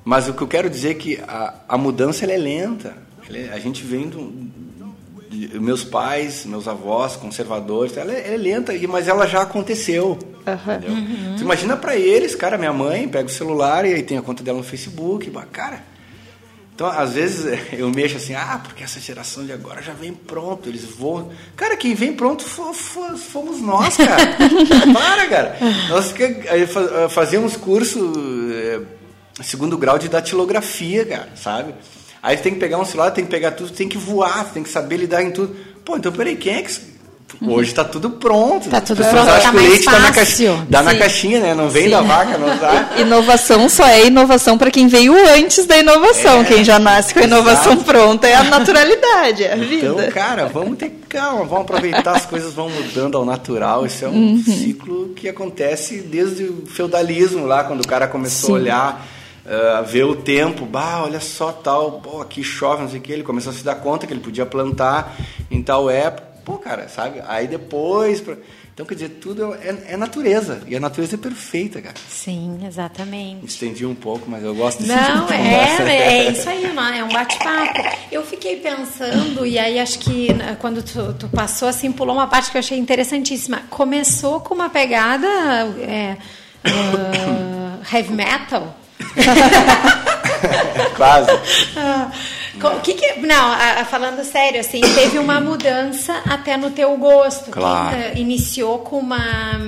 Mas 0.05 0.29
o 0.29 0.35
que 0.35 0.43
eu 0.43 0.47
quero 0.47 0.71
dizer 0.71 0.91
é 0.91 0.95
que 0.95 1.19
a, 1.27 1.55
a 1.69 1.77
mudança 1.77 2.25
é 2.25 2.37
lenta. 2.37 2.97
É, 3.29 3.51
a 3.53 3.59
gente 3.59 3.83
vem 3.83 4.09
do, 4.09 4.33
de, 5.29 5.59
meus 5.59 5.83
pais, 5.83 6.47
meus 6.47 6.69
avós, 6.69 7.17
conservadores, 7.17 7.97
ela 7.97 8.13
é, 8.13 8.35
é 8.35 8.37
lenta, 8.37 8.73
mas 8.89 9.09
ela 9.09 9.27
já 9.27 9.43
aconteceu. 9.43 10.19
Uhum. 10.47 10.95
Uhum. 10.95 11.37
imagina 11.41 11.75
para 11.75 11.97
eles, 11.97 12.35
cara, 12.35 12.59
minha 12.59 12.73
mãe 12.73 13.09
pega 13.09 13.27
o 13.27 13.33
celular 13.33 13.87
e 13.87 13.95
aí 13.95 14.03
tem 14.03 14.19
a 14.19 14.23
conta 14.23 14.45
dela 14.45 14.59
no 14.59 14.65
Facebook, 14.65 15.31
cara, 15.51 15.83
então, 16.75 16.89
às 16.89 17.13
vezes, 17.13 17.59
eu 17.73 17.89
mexo 17.91 18.17
assim, 18.17 18.35
ah, 18.35 18.61
porque 18.63 18.83
essa 18.83 18.99
geração 18.99 19.47
de 19.47 19.53
agora 19.53 19.81
já 19.81 19.93
vem 19.93 20.13
pronto, 20.13 20.69
eles 20.69 20.85
voam. 20.85 21.31
Cara, 21.57 21.77
quem 21.77 21.95
vem 21.95 22.13
pronto 22.13 22.45
fomos 22.45 23.61
nós, 23.61 23.97
cara. 23.97 24.37
Para, 24.93 25.29
cara. 25.29 25.59
Nós 25.89 26.13
fazíamos 27.11 27.57
curso, 27.57 28.13
eh, 28.53 28.81
segundo 29.43 29.79
grau 29.79 29.99
de 29.99 30.09
datilografia, 30.09 31.07
cara, 31.07 31.29
sabe? 31.37 31.75
Aí 32.21 32.37
tem 32.39 32.55
que 32.55 32.61
pegar 32.61 32.79
um 32.79 32.85
celular, 32.85 33.11
tem 33.13 33.25
que 33.25 33.31
pegar 33.31 33.53
tudo, 33.53 33.71
tem 33.71 33.89
que 33.89 33.99
voar, 33.99 34.51
tem 34.53 34.63
que 34.63 34.69
saber 34.69 34.97
lidar 34.97 35.23
em 35.23 35.31
tudo. 35.31 35.55
Pô, 35.85 35.97
então 35.97 36.11
peraí, 36.11 36.35
quem 36.37 36.55
é 36.57 36.63
que. 36.63 36.94
Hoje 37.41 37.71
está 37.71 37.85
tudo 37.85 38.11
pronto. 38.11 38.69
Tá 38.69 38.81
tudo 38.81 39.05
pronto, 39.05 39.27
tá 39.27 39.41
que 39.41 39.57
o 39.57 39.61
leite 39.61 39.85
tá 39.85 39.99
na, 39.99 40.13
caixinha, 40.13 40.67
dá 40.69 40.83
na 40.83 40.95
caixinha, 40.95 41.41
né? 41.41 41.55
Não 41.55 41.69
vem 41.69 41.85
Sim. 41.85 41.91
da 41.91 42.01
vaca, 42.03 42.39
não 42.39 42.57
dá. 42.57 42.91
Inovação 43.01 43.69
só 43.69 43.87
é 43.87 44.07
inovação 44.07 44.57
para 44.59 44.71
quem 44.71 44.87
veio 44.89 45.15
antes 45.35 45.67
da 45.67 45.79
inovação. 45.79 46.41
É, 46.41 46.45
quem 46.45 46.65
já 46.65 46.79
nasce 46.79 47.13
com 47.13 47.21
a 47.21 47.25
inovação 47.25 47.73
exato. 47.73 47.85
pronta 47.85 48.27
é 48.27 48.35
a 48.35 48.45
naturalidade, 48.45 49.45
é 49.45 49.53
a 49.53 49.57
vida. 49.57 49.87
Então, 49.87 50.11
cara, 50.11 50.47
vamos 50.47 50.79
ter 50.79 50.91
calma, 51.09 51.45
vamos 51.45 51.63
aproveitar 51.63 52.17
as 52.17 52.27
coisas 52.27 52.53
vão 52.53 52.69
mudando 52.69 53.17
ao 53.17 53.25
natural. 53.25 53.87
Isso 53.87 54.05
é 54.05 54.09
um 54.09 54.33
uhum. 54.33 54.43
ciclo 54.43 55.09
que 55.11 55.29
acontece 55.29 56.01
desde 56.01 56.45
o 56.45 56.67
feudalismo 56.67 57.47
lá, 57.47 57.65
quando 57.65 57.83
o 57.83 57.87
cara 57.87 58.09
começou 58.09 58.51
Sim. 58.51 58.53
a 58.53 58.57
olhar 58.57 59.07
uh, 59.45 59.85
ver 59.85 60.05
o 60.05 60.17
tempo, 60.17 60.67
bah, 60.67 61.03
olha 61.05 61.21
só 61.21 61.53
tal, 61.53 62.01
pô, 62.01 62.21
aqui 62.21 62.43
chove, 62.43 62.83
não 62.83 62.91
sei 62.91 62.99
o 62.99 63.03
que, 63.03 63.13
ele 63.13 63.23
começou 63.23 63.53
a 63.53 63.55
se 63.55 63.65
dar 63.65 63.77
conta 63.77 64.07
que 64.07 64.13
ele 64.13 64.21
podia 64.21 64.47
plantar 64.47 65.17
em 65.51 65.63
tal 65.63 65.89
época, 65.89 66.34
pô, 66.45 66.59
cara, 66.59 66.89
sabe? 66.89 67.23
Aí 67.27 67.47
depois, 67.47 68.23
então 68.73 68.85
quer 68.85 68.95
dizer, 68.95 69.09
tudo 69.21 69.55
é, 69.55 69.93
é, 69.93 69.97
natureza 69.97 70.63
e 70.67 70.77
a 70.77 70.81
natureza 70.81 71.15
é 71.15 71.19
perfeita, 71.19 71.81
cara. 71.81 71.95
Sim, 72.09 72.61
exatamente. 72.67 73.47
Estendi 73.47 73.87
um 73.87 73.95
pouco, 73.95 74.29
mas 74.29 74.43
eu 74.43 74.55
gosto 74.55 74.83
de 74.83 74.89
Não, 74.89 75.29
é, 75.31 76.27
é 76.27 76.31
isso 76.33 76.49
aí, 76.49 76.65
é 76.65 77.05
um 77.05 77.09
bate-papo. 77.09 77.81
Eu 78.11 78.25
fiquei 78.25 78.57
pensando 78.57 79.47
e 79.47 79.59
aí 79.59 79.79
acho 79.79 79.99
que 79.99 80.33
né, 80.33 80.57
quando 80.61 80.83
tu, 80.83 81.15
tu, 81.15 81.29
passou 81.29 81.69
assim, 81.69 81.91
pulou 81.91 82.15
uma 82.15 82.27
parte 82.27 82.51
que 82.51 82.57
eu 82.57 82.61
achei 82.61 82.79
interessantíssima. 82.79 83.63
Começou 83.71 84.41
com 84.41 84.55
uma 84.55 84.69
pegada 84.69 85.27
é, 85.27 86.17
uh, 86.67 87.85
heavy 87.95 88.13
metal 88.13 88.77
Quase. 90.97 91.31
O 92.63 92.81
que, 92.81 92.95
que 92.95 93.21
não, 93.21 93.85
falando 93.87 94.25
sério, 94.25 94.61
assim, 94.61 94.81
teve 94.81 95.19
uma 95.19 95.41
mudança 95.41 96.23
até 96.29 96.57
no 96.57 96.71
teu 96.71 96.97
gosto. 96.97 97.51
Claro. 97.51 97.97
Que, 97.97 98.19
uh, 98.19 98.21
iniciou 98.21 98.79
com 98.81 98.99
uma 98.99 99.61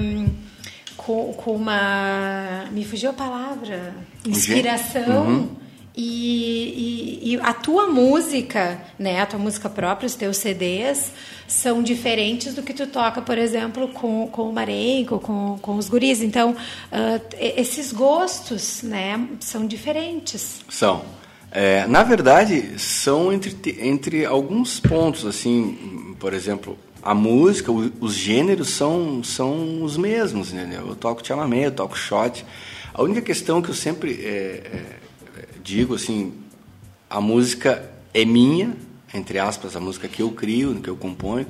com, 0.96 1.32
com, 1.34 1.52
uma 1.52 2.64
me 2.70 2.84
fugiu 2.84 3.10
a 3.10 3.12
palavra 3.12 3.94
inspiração. 4.24 5.26
Uhum 5.26 5.66
e, 5.96 7.22
e, 7.22 7.32
e, 7.32 7.40
a 7.40 7.54
tua 7.54 7.86
música, 7.86 8.78
né, 8.98 9.22
a 9.22 9.24
tua 9.24 9.38
música 9.38 9.70
própria, 9.70 10.06
os 10.06 10.14
teus 10.14 10.36
CDs, 10.36 11.10
são 11.48 11.82
diferentes 11.82 12.52
do 12.52 12.62
que 12.62 12.74
tu 12.74 12.86
toca, 12.86 13.22
por 13.22 13.38
exemplo, 13.38 13.88
com, 13.88 14.28
com 14.28 14.50
o 14.50 14.52
Marenco, 14.52 15.18
com, 15.18 15.58
com 15.62 15.76
os 15.76 15.88
guris. 15.88 16.20
Então, 16.20 16.50
uh, 16.50 17.36
esses 17.40 17.92
gostos, 17.92 18.82
né, 18.82 19.26
são 19.40 19.66
diferentes. 19.66 20.60
São. 20.68 21.02
É, 21.58 21.86
na 21.86 22.02
verdade, 22.02 22.78
são 22.78 23.32
entre, 23.32 23.56
entre 23.80 24.26
alguns 24.26 24.78
pontos, 24.78 25.24
assim, 25.24 26.14
por 26.20 26.34
exemplo, 26.34 26.78
a 27.02 27.14
música, 27.14 27.72
os 27.72 28.12
gêneros 28.12 28.68
são, 28.68 29.24
são 29.24 29.82
os 29.82 29.96
mesmos, 29.96 30.52
né? 30.52 30.68
Eu 30.78 30.94
toco 30.94 31.26
chamamé, 31.26 31.64
eu 31.64 31.70
toco 31.70 31.96
shot. 31.96 32.44
A 32.92 33.02
única 33.02 33.22
questão 33.22 33.62
que 33.62 33.70
eu 33.70 33.74
sempre... 33.74 34.20
É, 34.22 34.70
é, 34.74 34.82
digo 35.64 35.94
assim, 35.94 36.34
a 37.08 37.22
música 37.22 37.90
é 38.12 38.26
minha, 38.26 38.76
entre 39.14 39.38
aspas, 39.38 39.74
a 39.74 39.80
música 39.80 40.08
que 40.08 40.20
eu 40.20 40.32
crio, 40.32 40.74
que 40.74 40.90
eu 40.90 40.96
componho, 40.96 41.46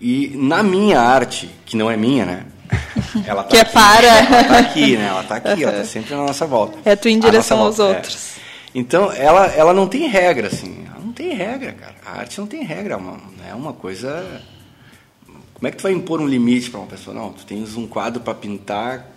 e 0.00 0.32
na 0.34 0.64
minha 0.64 1.00
arte, 1.00 1.48
que 1.64 1.76
não 1.76 1.88
é 1.88 1.96
minha, 1.96 2.26
né? 2.26 2.46
Ela 3.24 3.44
tá 3.44 3.50
que 3.50 3.56
é 3.56 3.60
aqui, 3.60 3.70
é 3.70 3.72
para. 3.72 4.06
Ela 4.06 4.44
tá 4.44 4.58
aqui, 4.58 4.96
né? 4.96 5.06
Ela 5.06 5.22
tá 5.22 5.36
aqui, 5.36 5.62
ela 5.62 5.72
tá 5.78 5.84
sempre 5.84 6.12
na 6.12 6.24
nossa 6.24 6.44
volta. 6.44 6.76
É 6.84 6.96
tu 6.96 7.08
em 7.08 7.20
direção 7.20 7.60
aos 7.60 7.76
volta, 7.76 7.92
é. 7.92 7.96
outros. 7.98 8.38
Então, 8.74 9.10
ela, 9.12 9.46
ela 9.46 9.72
não 9.72 9.88
tem 9.88 10.06
regra, 10.08 10.48
assim. 10.48 10.84
Ela 10.86 11.00
não 11.04 11.12
tem 11.12 11.34
regra, 11.34 11.72
cara. 11.72 11.94
A 12.04 12.18
arte 12.20 12.38
não 12.38 12.46
tem 12.46 12.62
regra. 12.62 12.94
É 12.94 12.96
uma, 12.96 13.20
é 13.50 13.54
uma 13.54 13.72
coisa. 13.72 14.42
Como 15.54 15.66
é 15.66 15.70
que 15.70 15.76
tu 15.76 15.82
vai 15.82 15.92
impor 15.92 16.20
um 16.20 16.26
limite 16.26 16.70
para 16.70 16.80
uma 16.80 16.86
pessoa? 16.86 17.14
Não, 17.14 17.32
tu 17.32 17.44
tens 17.44 17.76
um 17.76 17.86
quadro 17.86 18.20
para 18.20 18.34
pintar, 18.34 19.10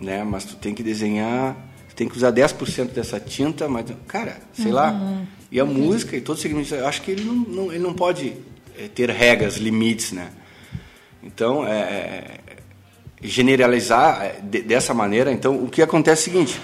né? 0.00 0.22
Mas 0.22 0.44
tu 0.44 0.56
tem 0.56 0.74
que 0.74 0.82
desenhar 0.82 1.56
tem 2.00 2.08
que 2.08 2.16
usar 2.16 2.32
10% 2.32 2.92
dessa 2.92 3.20
tinta, 3.20 3.68
mas, 3.68 3.84
cara, 4.06 4.38
sei 4.54 4.68
uhum. 4.68 4.72
lá. 4.72 5.22
E 5.52 5.60
a 5.60 5.66
música 5.66 6.16
e 6.16 6.20
todos 6.22 6.38
os 6.38 6.42
segmentos, 6.42 6.72
eu 6.72 6.86
acho 6.86 7.02
que 7.02 7.10
ele 7.10 7.24
não, 7.24 7.34
não 7.34 7.70
ele 7.70 7.82
não 7.82 7.92
pode 7.92 8.32
é, 8.78 8.88
ter 8.88 9.10
regras, 9.10 9.58
limites, 9.58 10.12
né? 10.12 10.30
Então, 11.22 11.66
é, 11.66 11.78
é 11.78 12.40
generalizar 13.20 14.24
é, 14.24 14.40
de, 14.42 14.62
dessa 14.62 14.94
maneira, 14.94 15.30
então, 15.30 15.62
o 15.62 15.68
que 15.68 15.82
acontece 15.82 16.30
é 16.30 16.32
o 16.32 16.32
seguinte, 16.32 16.60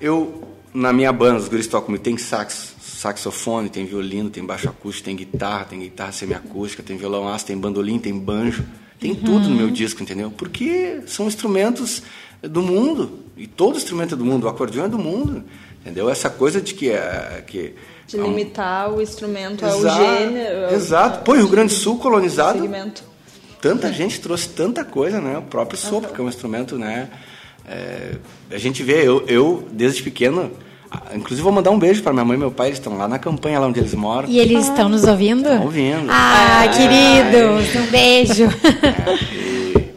eu, 0.00 0.53
na 0.74 0.92
minha 0.92 1.12
banda, 1.12 1.38
os 1.38 1.48
guris 1.48 1.68
tocam 1.68 1.96
tem 1.96 2.18
sax, 2.18 2.74
saxofone, 2.80 3.68
tem 3.68 3.86
violino, 3.86 4.28
tem 4.28 4.44
baixo 4.44 4.68
acústico, 4.68 5.04
tem 5.04 5.16
guitarra, 5.16 5.66
tem 5.66 5.78
guitarra 5.78 6.10
semiacústica, 6.10 6.82
tem 6.82 6.96
violão 6.96 7.28
aço, 7.28 7.46
tem 7.46 7.56
bandolim, 7.56 7.98
tem 7.98 8.12
banjo, 8.12 8.64
tem 8.98 9.12
uhum. 9.12 9.20
tudo 9.20 9.48
no 9.48 9.54
meu 9.54 9.70
disco, 9.70 10.02
entendeu? 10.02 10.32
Porque 10.36 11.00
são 11.06 11.28
instrumentos 11.28 12.02
do 12.42 12.60
mundo. 12.60 13.20
E 13.36 13.46
todo 13.46 13.76
instrumento 13.76 14.14
é 14.14 14.16
do 14.16 14.24
mundo. 14.24 14.44
O 14.44 14.48
acordeão 14.48 14.86
é 14.86 14.88
do 14.88 14.98
mundo. 14.98 15.44
Entendeu? 15.80 16.08
Essa 16.08 16.30
coisa 16.30 16.60
de 16.60 16.74
que... 16.74 16.90
É, 16.90 17.44
que 17.46 17.74
de 18.06 18.16
limitar 18.16 18.90
um... 18.90 18.96
o 18.96 19.02
instrumento 19.02 19.64
exato, 19.64 19.86
ao 19.86 19.96
gênero. 19.96 20.74
Exato. 20.74 21.24
Pô, 21.24 21.32
o 21.32 21.36
Rio 21.36 21.48
Grande 21.48 21.74
do 21.74 21.78
Sul 21.78 21.98
colonizado... 21.98 22.58
Segmento. 22.58 23.04
Tanta 23.60 23.92
gente 23.92 24.20
trouxe 24.20 24.48
tanta 24.50 24.84
coisa, 24.84 25.20
né? 25.20 25.38
O 25.38 25.42
próprio 25.42 25.78
sopro, 25.78 26.10
uhum. 26.10 26.14
que 26.14 26.20
é 26.20 26.24
um 26.24 26.28
instrumento, 26.28 26.78
né? 26.78 27.08
É, 27.68 28.16
a 28.50 28.58
gente 28.58 28.82
vê, 28.82 29.06
eu, 29.06 29.24
eu 29.26 29.68
desde 29.72 30.02
pequeno... 30.02 30.50
Inclusive, 31.12 31.42
vou 31.42 31.50
mandar 31.50 31.72
um 31.72 31.78
beijo 31.78 32.04
para 32.04 32.12
minha 32.12 32.24
mãe 32.24 32.36
e 32.36 32.38
meu 32.38 32.52
pai, 32.52 32.68
eles 32.68 32.78
estão 32.78 32.96
lá 32.96 33.08
na 33.08 33.18
campanha, 33.18 33.58
lá 33.58 33.66
onde 33.66 33.80
eles 33.80 33.94
moram. 33.94 34.28
E 34.28 34.38
eles 34.38 34.68
estão 34.68 34.88
nos 34.88 35.02
ouvindo? 35.02 35.48
Estão 35.48 35.64
ouvindo. 35.64 36.06
Ah, 36.08 36.66
é, 36.66 36.68
queridos, 36.68 37.74
é, 37.74 37.80
um 37.80 37.86
beijo. 37.86 38.44
É, 39.74 39.88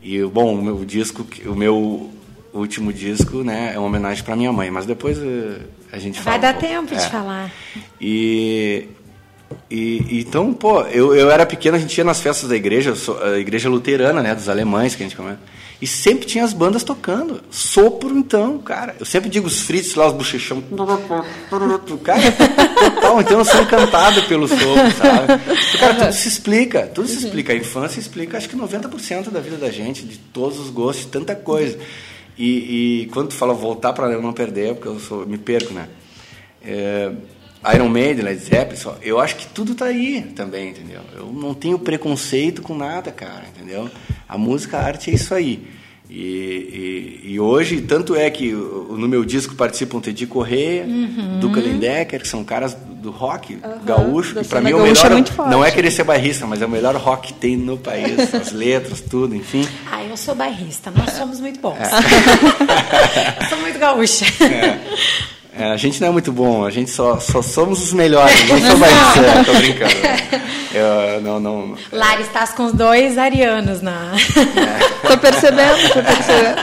e, 0.00 0.16
e, 0.18 0.24
bom, 0.24 0.54
o 0.54 0.62
meu 0.62 0.84
disco, 0.84 1.26
o 1.44 1.56
meu 1.56 2.08
último 2.54 2.92
disco, 2.92 3.38
né, 3.42 3.72
é 3.74 3.78
uma 3.80 3.88
homenagem 3.88 4.22
para 4.22 4.36
minha 4.36 4.52
mãe, 4.52 4.70
mas 4.70 4.86
depois 4.86 5.18
uh, 5.18 5.60
a 5.90 5.98
gente 5.98 6.20
Vai 6.20 6.38
fala. 6.38 6.38
Vai 6.38 6.52
dar 6.52 6.56
um 6.56 6.60
tempo 6.60 6.94
é. 6.94 6.96
de 6.98 7.10
falar. 7.10 7.52
E, 8.00 8.86
e, 9.68 10.20
então, 10.20 10.54
pô, 10.54 10.82
eu, 10.82 11.16
eu 11.16 11.32
era 11.32 11.44
pequeno, 11.44 11.76
a 11.76 11.80
gente 11.80 11.98
ia 11.98 12.04
nas 12.04 12.20
festas 12.20 12.48
da 12.48 12.54
igreja, 12.54 12.94
a 13.24 13.38
igreja 13.38 13.68
luterana, 13.68 14.22
né, 14.22 14.36
dos 14.36 14.48
alemães, 14.48 14.94
que 14.94 15.02
a 15.02 15.06
gente 15.06 15.16
comenta. 15.16 15.40
E 15.82 15.86
sempre 15.88 16.24
tinha 16.24 16.44
as 16.44 16.52
bandas 16.52 16.84
tocando. 16.84 17.42
Sopro, 17.50 18.16
então, 18.16 18.56
cara. 18.58 18.94
Eu 19.00 19.04
sempre 19.04 19.28
digo 19.28 19.48
os 19.48 19.62
fritos 19.62 19.96
lá, 19.96 20.06
os 20.06 20.12
bochechão. 20.12 20.62
Cara, 21.98 22.22
total. 22.30 23.20
Então 23.20 23.38
eu 23.40 23.44
sou 23.44 23.62
encantado 23.62 24.22
pelo 24.28 24.46
sopro, 24.46 24.92
sabe? 24.96 25.42
Cara, 25.80 25.94
tudo 25.96 26.12
se 26.12 26.28
explica. 26.28 26.86
Tudo 26.86 27.08
se 27.08 27.24
explica. 27.24 27.52
A 27.52 27.56
infância 27.56 27.98
explica, 27.98 28.38
acho 28.38 28.48
que 28.48 28.56
90% 28.56 29.30
da 29.30 29.40
vida 29.40 29.56
da 29.56 29.72
gente, 29.72 30.06
de 30.06 30.18
todos 30.18 30.60
os 30.60 30.70
gostos, 30.70 31.06
de 31.06 31.10
tanta 31.10 31.34
coisa. 31.34 31.76
E, 32.38 33.02
e 33.02 33.06
quando 33.06 33.30
tu 33.30 33.34
fala 33.34 33.52
voltar 33.52 33.92
para 33.92 34.08
não 34.20 34.32
perder, 34.32 34.76
porque 34.76 34.86
eu 34.86 35.00
sou, 35.00 35.26
me 35.26 35.36
perco, 35.36 35.74
né? 35.74 35.88
É, 36.64 37.10
Iron 37.74 37.88
Maiden, 37.88 38.24
Led 38.24 38.40
Zeppelin, 38.40 38.76
só, 38.76 38.96
eu 39.02 39.20
acho 39.20 39.36
que 39.36 39.46
tudo 39.48 39.74
tá 39.74 39.86
aí 39.86 40.22
também, 40.36 40.70
entendeu? 40.70 41.00
Eu 41.14 41.26
não 41.26 41.54
tenho 41.54 41.78
preconceito 41.78 42.62
com 42.62 42.76
nada, 42.76 43.10
cara, 43.10 43.44
entendeu? 43.48 43.90
A 44.32 44.38
música, 44.38 44.78
a 44.78 44.82
arte 44.82 45.10
é 45.10 45.14
isso 45.14 45.34
aí. 45.34 45.62
E, 46.08 47.20
e, 47.24 47.32
e, 47.32 47.40
hoje, 47.40 47.82
tanto 47.82 48.16
é 48.16 48.30
que 48.30 48.50
no 48.50 49.06
meu 49.06 49.26
disco 49.26 49.54
participam 49.54 50.00
Teddy 50.00 50.26
Correia, 50.26 50.84
uhum. 50.84 51.38
Duca 51.38 51.60
Lindecker, 51.60 52.18
que 52.22 52.26
são 52.28 52.42
caras 52.42 52.74
do 52.74 53.10
rock 53.10 53.54
uhum. 53.54 53.84
gaúcho, 53.84 54.34
que 54.34 54.48
para 54.48 54.62
mim 54.62 54.70
é 54.70 54.74
o 54.74 54.82
melhor. 54.82 55.12
É 55.12 55.50
não 55.50 55.62
é 55.62 55.70
querer 55.70 55.90
ser 55.90 56.04
bairrista, 56.04 56.46
mas 56.46 56.62
é 56.62 56.66
o 56.66 56.68
melhor 56.68 56.96
rock 56.96 57.28
que 57.28 57.34
tem 57.34 57.58
no 57.58 57.76
país, 57.76 58.18
as 58.34 58.52
letras, 58.52 59.02
tudo, 59.02 59.34
enfim. 59.34 59.68
Ah, 59.90 60.02
eu 60.02 60.16
sou 60.16 60.34
bairrista, 60.34 60.90
nós 60.90 61.10
somos 61.12 61.40
muito 61.40 61.60
bons. 61.60 61.76
É. 61.76 63.42
eu 63.44 63.48
sou 63.50 63.58
muito 63.58 63.78
gaúcha. 63.78 64.24
É. 64.42 64.80
É, 65.54 65.70
a 65.70 65.76
gente 65.76 66.00
não 66.00 66.08
é 66.08 66.10
muito 66.10 66.32
bom, 66.32 66.64
a 66.64 66.70
gente 66.70 66.90
só, 66.90 67.20
só 67.20 67.42
somos 67.42 67.82
os 67.82 67.92
melhores, 67.92 68.48
não 68.48 68.58
sou 68.58 68.76
mais 68.78 69.16
é, 69.18 69.44
tô 69.44 69.52
brincando. 69.52 69.92
Eu, 70.72 71.20
não, 71.20 71.38
não, 71.38 71.76
Lari, 71.92 72.22
estás 72.22 72.52
com 72.52 72.64
os 72.64 72.72
dois 72.72 73.18
arianos 73.18 73.82
na. 73.82 74.14
É. 74.14 75.08
tô 75.08 75.18
percebendo, 75.18 75.92
tô 75.92 76.02
percebendo. 76.02 76.56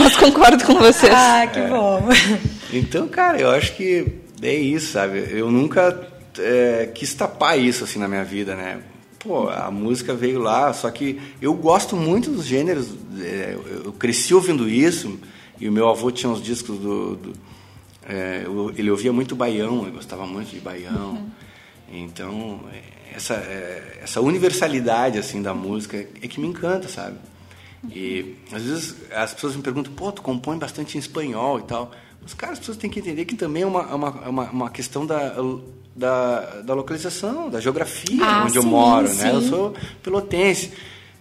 Mas 0.00 0.16
concordo 0.16 0.64
com 0.64 0.74
vocês. 0.74 1.14
Ah, 1.14 1.46
que 1.46 1.60
é. 1.60 1.68
bom. 1.68 2.08
Então, 2.72 3.06
cara, 3.06 3.38
eu 3.38 3.52
acho 3.52 3.76
que 3.76 4.04
é 4.42 4.52
isso, 4.52 4.92
sabe? 4.92 5.28
Eu 5.30 5.48
nunca 5.52 5.96
é, 6.40 6.90
quis 6.92 7.14
tapar 7.14 7.56
isso 7.56 7.84
assim 7.84 8.00
na 8.00 8.08
minha 8.08 8.24
vida, 8.24 8.56
né? 8.56 8.78
Pô, 9.20 9.48
a 9.48 9.70
música 9.70 10.12
veio 10.12 10.40
lá, 10.40 10.72
só 10.72 10.90
que 10.90 11.20
eu 11.40 11.54
gosto 11.54 11.94
muito 11.94 12.30
dos 12.30 12.44
gêneros, 12.44 12.88
é, 13.20 13.56
eu 13.84 13.92
cresci 13.92 14.34
ouvindo 14.34 14.68
isso, 14.68 15.18
e 15.60 15.68
o 15.68 15.72
meu 15.72 15.88
avô 15.88 16.10
tinha 16.10 16.28
uns 16.28 16.42
discos 16.42 16.76
do, 16.78 17.14
do 17.14 17.32
é, 18.08 18.44
ele 18.76 18.90
ouvia 18.90 19.12
muito 19.12 19.34
baião, 19.34 19.82
ele 19.82 19.92
gostava 19.92 20.26
muito 20.26 20.50
de 20.50 20.60
baião. 20.60 21.12
Uhum. 21.12 21.30
Então, 21.92 22.60
essa, 23.14 23.34
é, 23.34 24.00
essa 24.02 24.20
universalidade 24.20 25.18
assim 25.18 25.40
da 25.42 25.54
música 25.54 25.96
é 25.96 26.28
que 26.28 26.40
me 26.40 26.48
encanta, 26.48 26.88
sabe? 26.88 27.16
E 27.90 28.36
às 28.52 28.62
vezes 28.62 28.96
as 29.12 29.34
pessoas 29.34 29.56
me 29.56 29.62
perguntam, 29.62 29.92
pô, 29.92 30.10
tu 30.10 30.22
compõe 30.22 30.58
bastante 30.58 30.96
em 30.96 31.00
espanhol 31.00 31.58
e 31.58 31.62
tal. 31.62 31.90
Os 32.24 32.32
caras, 32.32 32.54
as 32.54 32.58
pessoas 32.60 32.78
têm 32.78 32.88
que 32.88 32.98
entender 32.98 33.24
que 33.26 33.34
também 33.34 33.62
é 33.62 33.66
uma, 33.66 33.82
uma, 33.94 34.10
uma, 34.10 34.50
uma 34.50 34.70
questão 34.70 35.04
da, 35.04 35.34
da, 35.94 36.62
da 36.62 36.74
localização, 36.74 37.50
da 37.50 37.60
geografia 37.60 38.24
Ah, 38.24 38.44
onde 38.44 38.56
eu 38.56 38.62
sim, 38.62 38.68
moro, 38.68 39.08
sim. 39.08 39.22
né? 39.22 39.30
Eu 39.32 39.42
sou 39.42 39.74
pelotense. 40.02 40.72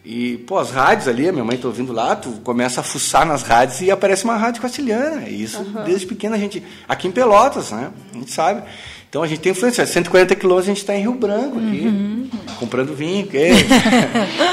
E, 0.06 0.38
pô, 0.40 0.58
as 0.58 0.70
rádios 0.72 1.08
ali, 1.08 1.30
a 1.30 1.32
minha 1.32 1.46
mãe 1.46 1.58
tá 1.58 1.66
ouvindo 1.68 1.94
lá, 1.94 2.14
tu 2.16 2.30
começa 2.44 2.82
a 2.82 2.84
fuçar 2.84 3.26
nas 3.26 3.42
rádios 3.42 3.80
e 3.82 3.90
aparece 3.90 4.26
uma 4.26 4.36
rádio 4.36 4.62
castelhana. 4.62 5.30
E 5.30 5.42
isso, 5.44 5.64
desde 5.86 6.06
pequeno, 6.06 6.36
a 6.36 6.38
gente... 6.38 6.62
Aqui 6.90 7.08
em 7.08 7.12
Pelotas, 7.12 7.72
né? 7.72 7.90
A 8.14 8.18
gente 8.18 8.32
sabe. 8.32 8.64
Então, 9.10 9.24
a 9.24 9.28
gente 9.28 9.40
tem 9.40 9.54
influência. 9.54 9.86
140 9.86 10.36
quilômetros, 10.36 10.68
a 10.68 10.72
gente 10.74 10.82
está 10.82 10.94
em 10.96 11.02
Rio 11.04 11.14
Branco 11.14 11.58
aqui, 11.58 11.86
Uhum. 11.88 12.30
comprando 12.60 12.94
vinho. 12.94 13.28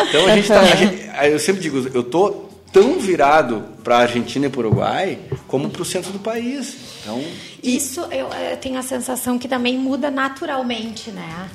então, 0.08 0.26
a 0.26 0.34
gente 0.36 0.46
tá... 0.48 0.60
a 0.60 0.76
gente- 0.76 1.10
eu 1.32 1.38
sempre 1.40 1.60
digo, 1.62 1.78
eu 1.94 2.02
tô 2.04 2.44
tão 2.72 3.00
virado 3.00 3.64
para 3.82 3.96
a 3.96 4.00
Argentina 4.02 4.46
e 4.46 4.48
para 4.48 4.60
o 4.60 4.66
Uruguai 4.66 5.18
como 5.48 5.68
para 5.70 5.82
o 5.82 5.84
centro 5.84 6.12
do 6.12 6.20
país. 6.20 6.76
Então, 7.02 7.20
Isso 7.60 8.02
eu, 8.12 8.28
eh, 8.32 8.54
tenho 8.54 8.78
a 8.78 8.82
sensação 8.82 9.36
que 9.36 9.48
também 9.48 9.76
muda 9.76 10.10
naturalmente, 10.12 11.10
né? 11.10 11.48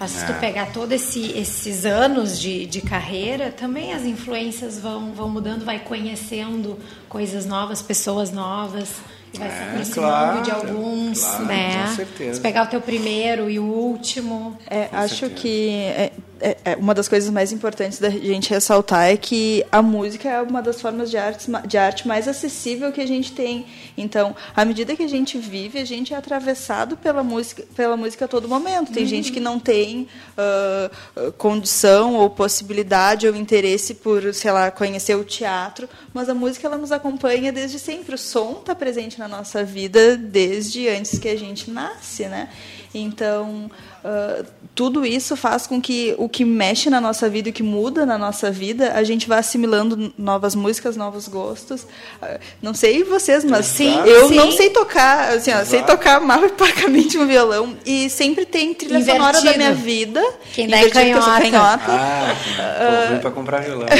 Mas 0.00 0.12
se 0.12 0.24
tu 0.26 0.32
É. 0.32 0.38
pegar 0.38 0.66
todos 0.72 0.92
esse, 0.92 1.32
esses 1.36 1.84
anos 1.84 2.38
de, 2.40 2.66
de 2.66 2.80
carreira, 2.80 3.50
também 3.50 3.92
as 3.92 4.04
influências 4.04 4.78
vão, 4.78 5.12
vão 5.12 5.28
mudando, 5.28 5.64
vai 5.64 5.80
conhecendo 5.80 6.78
coisas 7.08 7.44
novas, 7.44 7.82
pessoas 7.82 8.30
novas, 8.30 8.88
e 9.34 9.38
vai 9.38 9.48
se 9.50 9.56
É, 9.56 9.62
aproximando 9.70 10.42
de 10.42 10.50
claro, 10.50 10.68
alguns, 10.68 11.20
claro, 11.20 11.44
né? 11.46 11.86
com 11.88 11.96
certeza. 11.96 12.34
Se 12.34 12.40
pegar 12.40 12.62
o 12.64 12.66
teu 12.68 12.80
primeiro 12.80 13.50
e 13.50 13.58
o 13.58 13.64
último. 13.64 14.56
É, 14.70 14.88
acho 14.92 15.16
certeza. 15.16 15.40
que 15.42 15.68
é, 15.70 16.12
é- 16.40 16.56
é 16.64 16.76
uma 16.76 16.94
das 16.94 17.08
coisas 17.08 17.30
mais 17.30 17.52
importantes 17.52 17.98
da 17.98 18.10
gente 18.10 18.50
ressaltar 18.50 19.08
é 19.08 19.16
que 19.16 19.64
a 19.70 19.82
música 19.82 20.28
é 20.28 20.40
uma 20.40 20.62
das 20.62 20.80
formas 20.80 21.10
de 21.10 21.16
arte, 21.16 21.50
de 21.66 21.78
arte 21.78 22.06
mais 22.06 22.28
acessível 22.28 22.92
que 22.92 23.00
a 23.00 23.06
gente 23.06 23.32
tem. 23.32 23.66
Então, 23.96 24.34
à 24.54 24.64
medida 24.64 24.94
que 24.96 25.02
a 25.02 25.08
gente 25.08 25.38
vive, 25.38 25.78
a 25.78 25.84
gente 25.84 26.14
é 26.14 26.16
atravessado 26.16 26.96
pela 26.96 27.22
música, 27.22 27.64
pela 27.74 27.96
música 27.96 28.24
a 28.24 28.28
todo 28.28 28.48
momento. 28.48 28.92
Tem 28.92 29.06
gente 29.06 29.32
que 29.32 29.40
não 29.40 29.58
tem 29.58 30.08
ah, 30.36 30.90
condição 31.36 32.14
ou 32.14 32.30
possibilidade 32.30 33.26
ou 33.26 33.34
interesse 33.34 33.94
por, 33.94 34.32
sei 34.34 34.50
lá, 34.50 34.70
conhecer 34.70 35.14
o 35.16 35.24
teatro, 35.24 35.88
mas 36.12 36.28
a 36.28 36.34
música 36.34 36.66
ela 36.66 36.78
nos 36.78 36.92
acompanha 36.92 37.52
desde 37.52 37.78
sempre. 37.78 38.14
O 38.14 38.18
som 38.18 38.58
está 38.60 38.74
presente 38.74 39.18
na 39.18 39.28
nossa 39.28 39.64
vida 39.64 40.16
desde 40.16 40.88
antes 40.88 41.18
que 41.18 41.28
a 41.28 41.36
gente 41.36 41.70
nasce, 41.70 42.26
né? 42.26 42.48
Então, 42.94 43.70
ah, 44.04 44.44
tudo 44.74 45.04
isso 45.04 45.36
faz 45.36 45.66
com 45.66 45.80
que 45.80 46.14
o 46.18 46.28
que 46.28 46.44
mexe 46.44 46.88
na 46.88 47.00
nossa 47.00 47.28
vida 47.28 47.48
e 47.48 47.50
o 47.50 47.54
que 47.54 47.62
muda 47.62 48.06
na 48.06 48.16
nossa 48.16 48.50
vida, 48.50 48.92
a 48.94 49.02
gente 49.02 49.28
vá 49.28 49.38
assimilando 49.38 50.12
novas 50.16 50.54
músicas, 50.54 50.96
novos 50.96 51.28
gostos. 51.28 51.86
Ah, 52.22 52.38
não 52.62 52.72
sei 52.72 53.04
vocês, 53.04 53.44
mas 53.44 53.66
Sim, 53.66 53.98
eu 54.06 54.28
sim. 54.28 54.36
não 54.36 54.50
sei 54.52 54.70
tocar, 54.70 55.34
assim, 55.34 55.52
ó, 55.52 55.64
sei 55.64 55.82
tocar 55.82 56.20
mal 56.20 56.44
e 56.44 56.48
parcamente 56.50 57.18
um 57.18 57.26
violão. 57.26 57.76
E 57.84 58.08
sempre 58.08 58.46
tem 58.46 58.72
trilha 58.72 59.04
sonora 59.04 59.32
da 59.32 59.38
Invertido. 59.40 59.58
minha 59.58 59.74
vida. 59.74 60.24
Quem 60.54 60.68
dá 60.68 60.76
é 60.78 60.80
Invertido, 60.80 61.18
eu 61.18 61.22
sou 61.22 61.32
canhota. 61.32 61.50
canhota. 61.50 61.92
ah, 61.92 63.02
tô 63.06 63.08
ruim 63.10 63.20
para 63.20 63.30
comprar 63.30 63.60
violão. 63.62 63.88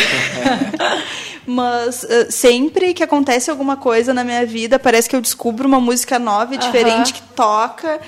Mas 1.50 2.04
eh, 2.04 2.26
sempre 2.30 2.92
que 2.92 3.02
acontece 3.02 3.50
alguma 3.50 3.74
coisa 3.74 4.12
na 4.12 4.22
minha 4.22 4.44
vida, 4.44 4.78
parece 4.78 5.08
que 5.08 5.16
eu 5.16 5.20
descubro 5.20 5.66
uma 5.66 5.80
música 5.80 6.18
nova 6.18 6.54
e 6.54 6.58
diferente 6.58 7.14
que 7.14 7.22
toca. 7.34 7.98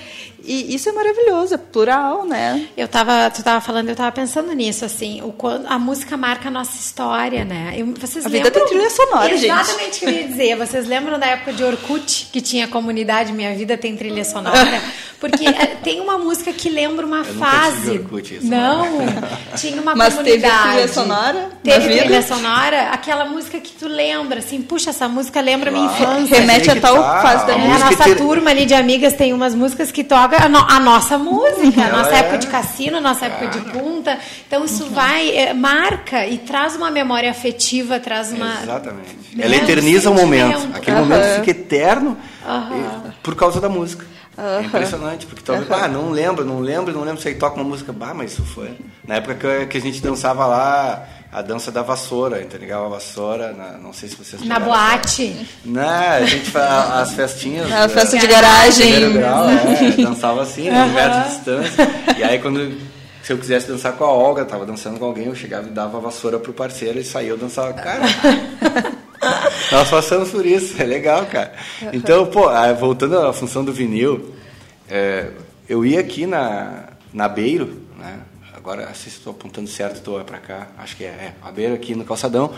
E 0.43 0.73
isso 0.75 0.89
é 0.89 0.91
maravilhoso, 0.91 1.53
é 1.53 1.57
plural, 1.57 2.25
né? 2.25 2.67
Eu 2.75 2.87
tava, 2.87 3.29
tu 3.29 3.43
tava 3.43 3.61
falando, 3.61 3.89
eu 3.89 3.95
tava 3.95 4.11
pensando 4.11 4.51
nisso, 4.53 4.83
assim, 4.85 5.21
o 5.21 5.31
quando 5.31 5.65
a 5.67 5.77
música 5.77 6.17
marca 6.17 6.47
a 6.49 6.51
nossa 6.51 6.75
história, 6.79 7.45
né? 7.45 7.73
Eu- 7.77 7.93
vocês 7.99 8.25
A 8.25 8.29
vida 8.29 8.45
lembram? 8.45 8.65
tem 8.65 8.69
trilha 8.77 8.89
sonora, 8.89 9.37
gente. 9.37 9.45
Exatamente 9.51 9.97
o 9.97 9.99
que 9.99 10.05
eu 10.05 10.09
ia 10.11 10.27
dizer. 10.27 10.55
Vocês 10.57 10.87
lembram 10.87 11.19
da 11.19 11.27
época 11.27 11.53
de 11.53 11.63
Orkut, 11.63 12.29
que 12.31 12.41
tinha 12.41 12.65
a 12.65 12.67
comunidade 12.67 13.31
Minha 13.33 13.53
Vida 13.55 13.77
Tem 13.77 13.95
Trilha 13.95 14.23
Sonora? 14.25 14.81
Porque 15.19 15.45
eh, 15.47 15.77
tem 15.83 15.99
uma 15.99 16.17
música 16.17 16.51
que 16.51 16.67
lembra 16.67 17.05
uma 17.05 17.19
Eu 17.19 17.35
fase. 17.35 17.91
Orkut, 17.91 18.35
isso 18.37 18.47
não, 18.47 18.87
tinha 19.55 19.79
uma 19.79 19.93
Mas 19.95 20.15
teve 20.17 20.39
comunidade. 20.41 20.69
trilha 20.71 20.87
sonora 20.87 21.49
Teve 21.63 21.87
vida? 21.89 21.99
trilha 22.05 22.21
sonora, 22.23 22.89
aquela 22.91 23.25
música 23.25 23.59
que 23.59 23.71
tu 23.73 23.87
lembra, 23.87 24.39
assim, 24.39 24.61
puxa, 24.63 24.89
essa 24.89 25.07
música 25.07 25.39
lembra 25.39 25.69
a 25.69 25.73
minha 25.73 25.87
Claro. 25.89 26.21
infância. 26.21 26.39
Remete 26.39 26.71
a 26.71 26.75
tal 26.81 26.95
tá, 26.95 27.21
fase 27.21 27.45
da 27.45 27.53
a 27.53 27.55
É, 27.55 27.61
a 27.61 27.67
música. 27.67 27.89
nossa 27.91 28.03
ter- 28.03 28.15
turma 28.17 28.49
ali 28.49 28.65
de 28.65 28.73
amigas 28.73 29.13
tem 29.13 29.31
umas 29.31 29.53
músicas 29.53 29.91
que 29.91 30.03
tocam 30.03 30.30
a, 30.37 30.49
no- 30.49 30.65
a 30.69 30.79
nossa 30.79 31.17
música, 31.17 31.85
a 31.85 31.89
nossa 31.89 32.15
é. 32.15 32.19
época 32.19 32.37
de 32.37 32.47
cassino, 32.47 32.97
a 32.97 33.01
nossa 33.01 33.25
época 33.25 33.47
de 33.47 33.59
punta. 33.71 34.17
Então 34.47 34.63
isso 34.65 34.85
vai, 34.89 35.29
é, 35.35 35.53
marca 35.53 36.25
e 36.27 36.37
traz 36.37 36.75
uma 36.75 36.89
memória 36.91 37.29
afetiva, 37.29 37.99
traz 37.99 38.31
uma. 38.31 38.61
Exatamente. 38.63 39.15
Né, 39.35 39.45
Ela 39.45 39.55
eterniza 39.55 40.09
um 40.09 40.13
o 40.13 40.15
momento. 40.17 40.69
Aquele 40.75 40.97
Aham. 40.97 41.05
momento 41.05 41.35
fica 41.39 41.51
eterno 41.51 42.17
eh, 42.45 43.11
por 43.23 43.35
causa 43.35 43.59
da 43.61 43.69
música. 43.69 44.05
É 44.37 44.61
impressionante, 44.63 45.25
porque 45.25 45.43
talvez, 45.43 45.69
ah, 45.71 45.87
não 45.87 46.09
lembro, 46.09 46.43
não 46.45 46.59
lembro, 46.59 46.93
não 46.93 47.03
lembro 47.03 47.21
se 47.21 47.27
aí 47.27 47.35
toca 47.35 47.55
uma 47.55 47.65
música, 47.65 47.91
bah, 47.91 48.13
mas 48.13 48.31
isso 48.31 48.43
foi. 48.43 48.71
Na 49.05 49.15
época 49.15 49.65
que 49.67 49.77
a 49.77 49.81
gente 49.81 50.01
dançava 50.01 50.45
lá 50.47 51.05
a 51.31 51.41
dança 51.41 51.71
da 51.71 51.81
vassoura, 51.81 52.37
a 52.37 52.39
gente 52.41 52.57
ligava 52.57 52.85
a 52.87 52.89
vassoura, 52.89 53.53
na- 53.53 53.77
não 53.77 53.93
sei 53.93 54.09
se 54.09 54.15
vocês 54.15 54.43
Na 54.43 54.59
boate. 54.59 55.47
Não, 55.63 55.81
a 55.89 56.25
gente 56.25 56.51
as 56.57 57.13
festinhas. 57.13 57.71
A 57.71 57.87
festa 57.87 58.17
eh, 58.17 58.19
de 58.19 58.27
garagem. 58.27 59.13
grau, 59.13 59.45
é, 59.49 59.91
dançava 60.03 60.41
assim, 60.41 60.69
né, 60.69 60.83
um 60.83 60.93
metro 60.93 61.21
de 61.21 61.27
distância. 61.29 61.87
E 62.17 62.23
aí 62.23 62.39
quando 62.39 62.77
se 63.23 63.31
eu 63.31 63.37
quisesse 63.37 63.67
dançar 63.67 63.93
com 63.93 64.03
a 64.03 64.11
Olga, 64.11 64.43
tava 64.43 64.65
dançando 64.65 64.97
com 64.99 65.05
alguém, 65.05 65.27
eu 65.27 65.35
chegava 65.35 65.67
e 65.67 65.71
dava 65.71 65.99
a 65.99 66.01
vassoura 66.01 66.39
pro 66.39 66.51
parceiro 66.53 66.99
e 66.99 67.03
saía, 67.03 67.29
eu 67.29 67.37
dançava. 67.37 67.71
Cara, 67.73 68.01
nós 69.71 69.89
passamos 69.89 70.29
por 70.31 70.45
isso, 70.45 70.81
é 70.81 70.85
legal, 70.85 71.25
cara. 71.27 71.53
Então, 71.93 72.25
pô, 72.25 72.49
voltando 72.79 73.19
à 73.19 73.31
função 73.31 73.63
do 73.63 73.71
vinil, 73.71 74.33
é, 74.89 75.27
eu 75.69 75.85
ia 75.85 75.99
aqui 75.99 76.25
na, 76.25 76.85
na 77.13 77.29
Beiro, 77.29 77.81
né? 77.97 78.19
Agora, 78.61 78.93
se 78.93 79.09
estou 79.09 79.31
apontando 79.31 79.67
certo, 79.67 79.95
estou 79.95 80.23
para 80.23 80.37
cá, 80.37 80.67
acho 80.77 80.95
que 80.95 81.03
é, 81.03 81.07
é, 81.07 81.33
a 81.41 81.51
Beiro 81.51 81.73
aqui 81.73 81.95
no 81.95 82.05
Calçadão. 82.05 82.53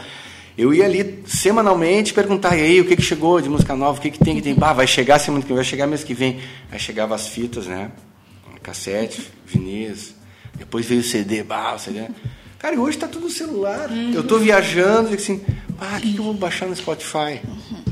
Eu 0.58 0.74
ia 0.74 0.84
ali 0.84 1.24
semanalmente 1.26 2.14
perguntar, 2.14 2.58
e 2.58 2.62
aí, 2.62 2.82
o 2.82 2.86
que, 2.86 2.98
que 2.98 3.02
chegou 3.02 3.40
de 3.40 3.48
música 3.48 3.74
nova, 3.74 4.00
o 4.00 4.02
que, 4.02 4.12
que 4.12 4.20
tem, 4.20 4.36
que 4.36 4.42
tem? 4.42 4.54
Bah, 4.54 4.74
vai 4.74 4.86
chegar 4.86 5.18
semana 5.18 5.42
que 5.42 5.48
vem, 5.48 5.56
vai 5.56 5.64
chegar 5.64 5.88
mês 5.88 6.04
que 6.04 6.14
vem. 6.14 6.42
Aí 6.70 6.78
chegava 6.78 7.16
as 7.16 7.30
fitas, 7.30 7.68
né? 7.68 7.90
Cassete, 8.62 9.32
vinis, 9.46 10.14
depois 10.56 10.86
veio 10.86 11.00
o 11.00 11.04
CD, 11.06 11.42
bah, 11.42 11.76
o 11.76 11.80
CD. 11.80 12.06
Cara, 12.60 12.76
e 12.76 12.78
hoje 12.78 12.98
tá 12.98 13.08
tudo 13.08 13.24
no 13.24 13.32
celular. 13.32 13.90
Eu 14.14 14.28
tô 14.28 14.38
viajando 14.38 15.12
e 15.12 15.16
assim, 15.16 15.42
ah, 15.80 15.96
o 16.00 16.02
que, 16.02 16.12
que 16.12 16.20
eu 16.20 16.26
vou 16.26 16.34
baixar 16.34 16.66
no 16.66 16.76
Spotify? 16.76 17.40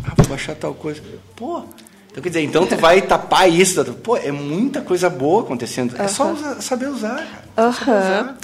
Ah, 0.03 0.13
vou 0.17 0.27
baixar 0.27 0.53
tal 0.55 0.73
coisa. 0.73 1.01
Pô, 1.33 1.63
então 2.11 2.21
quer 2.21 2.29
dizer, 2.29 2.41
então 2.43 2.65
tu 2.67 2.75
vai 2.75 3.01
tapar 3.01 3.49
isso. 3.49 3.83
Pô, 4.03 4.17
é 4.17 4.31
muita 4.31 4.81
coisa 4.81 5.09
boa 5.09 5.43
acontecendo. 5.43 5.95
É 5.97 6.07
só 6.07 6.31
usar- 6.31 6.61
saber 6.61 6.87
usar, 6.89 7.15
cara. 7.55 7.71
Saber 7.73 7.91
Aham. 7.91 8.37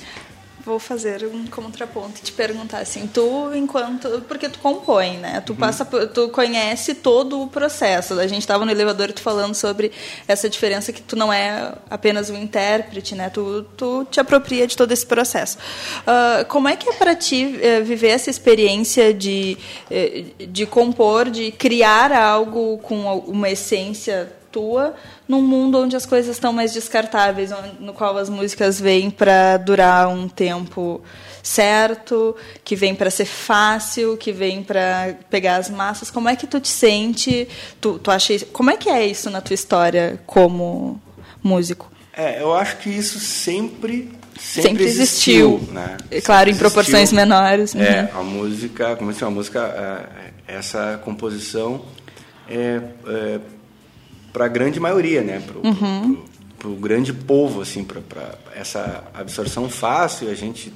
Vou 0.68 0.80
fazer 0.80 1.26
um 1.34 1.48
contraponto 1.48 2.20
e 2.20 2.24
te 2.26 2.34
perguntar 2.34 2.80
assim, 2.80 3.08
tu 3.08 3.54
enquanto, 3.56 4.22
porque 4.28 4.50
tu 4.50 4.60
compõe, 4.60 5.16
né? 5.18 5.40
Tu 5.46 5.56
passa, 5.56 5.86
por- 5.86 6.06
tu 6.10 6.28
conhece 6.28 6.94
todo 6.94 7.42
o 7.42 7.48
processo. 7.48 8.20
A 8.20 8.28
gente 8.28 8.42
estava 8.42 8.66
no 8.66 8.72
elevador 8.72 9.14
tu 9.14 9.22
falando 9.22 9.56
sobre 9.56 9.94
essa 10.28 10.50
diferença 10.50 10.92
que 10.92 11.02
tu 11.02 11.16
não 11.16 11.32
é 11.32 11.74
apenas 11.90 12.30
um 12.30 12.36
intérprete, 12.36 13.16
né? 13.16 13.30
Tu, 13.30 13.64
tu 13.78 14.06
te 14.12 14.20
apropria 14.20 14.68
de 14.68 14.76
todo 14.76 14.92
esse 14.92 15.06
processo. 15.06 15.58
Ah, 16.06 16.44
como 16.50 16.68
é 16.68 16.76
que 16.76 16.90
é 16.90 16.94
para 16.94 17.16
ti 17.16 17.58
eh, 17.62 17.80
viver 17.80 18.10
essa 18.10 18.30
experiência 18.30 19.14
de 19.14 19.58
eh, 19.90 20.26
de 20.50 20.66
compor, 20.66 21.30
de 21.30 21.50
criar 21.54 22.12
algo 22.12 22.78
com 22.80 23.20
uma 23.20 23.50
essência 23.50 24.34
tua 24.52 24.94
num 25.28 25.42
mundo 25.42 25.78
onde 25.80 25.96
as 25.96 26.06
coisas 26.06 26.36
estão 26.36 26.54
mais 26.54 26.74
descartáveis, 26.74 27.52
no 27.80 27.94
qual 27.94 28.18
as 28.18 28.30
músicas 28.30 28.80
vêm 28.80 29.10
para 29.10 29.58
durar 29.58 30.08
um 30.08 30.28
tempo 30.28 31.02
certo, 31.44 32.36
que 32.64 32.76
vem 32.76 32.94
para 32.96 33.10
ser 33.10 33.26
fácil, 33.26 34.18
que 34.18 34.32
vem 34.32 34.64
para 34.64 35.16
pegar 35.30 35.58
as 35.58 35.70
massas. 35.70 36.12
Como 36.12 36.28
é 36.30 36.36
que 36.36 36.46
tu 36.48 36.60
te 36.60 36.68
sente? 36.70 37.48
Tu, 37.80 38.00
tu 38.00 38.12
acha 38.12 38.38
como 38.52 38.70
é 38.72 38.78
que 38.78 38.90
é 38.90 39.06
isso 39.06 39.30
na 39.30 39.42
tua 39.42 39.54
história 39.54 40.20
como 40.26 41.02
músico? 41.44 41.90
É, 42.14 42.42
eu 42.42 42.54
acho 42.54 42.78
que 42.78 42.90
isso 42.90 43.20
sempre 43.20 44.12
sempre, 44.40 44.70
Sempre 44.70 44.84
existiu. 44.86 45.60
né? 45.72 45.98
É 46.12 46.22
Claro, 46.22 46.40
Sempre 46.50 46.52
em 46.52 46.58
proporções 46.58 47.12
existiu. 47.12 47.18
menores. 47.18 47.74
uhum. 47.74 47.82
É, 47.82 48.10
a 48.14 48.22
música, 48.24 48.96
como 48.96 49.10
eu 49.10 49.14
disse, 49.14 49.26
a 49.26 49.30
música, 49.30 49.60
é, 50.48 50.56
essa 50.56 51.00
composição 51.04 51.82
é, 52.50 52.82
para 54.38 54.46
a 54.46 54.48
grande 54.48 54.80
maioria, 54.80 55.22
né? 55.22 55.42
Pro, 55.46 55.62
pro- 55.62 55.70
Uhum. 55.72 56.14
pro- 56.16 56.26
pro 56.60 56.76
grande 56.76 57.12
povo, 57.12 57.62
assim, 57.62 57.84
para 57.84 58.02
essa 58.56 59.04
absorção 59.14 59.68
fácil, 59.68 60.30
a 60.30 60.36
gente 60.36 60.72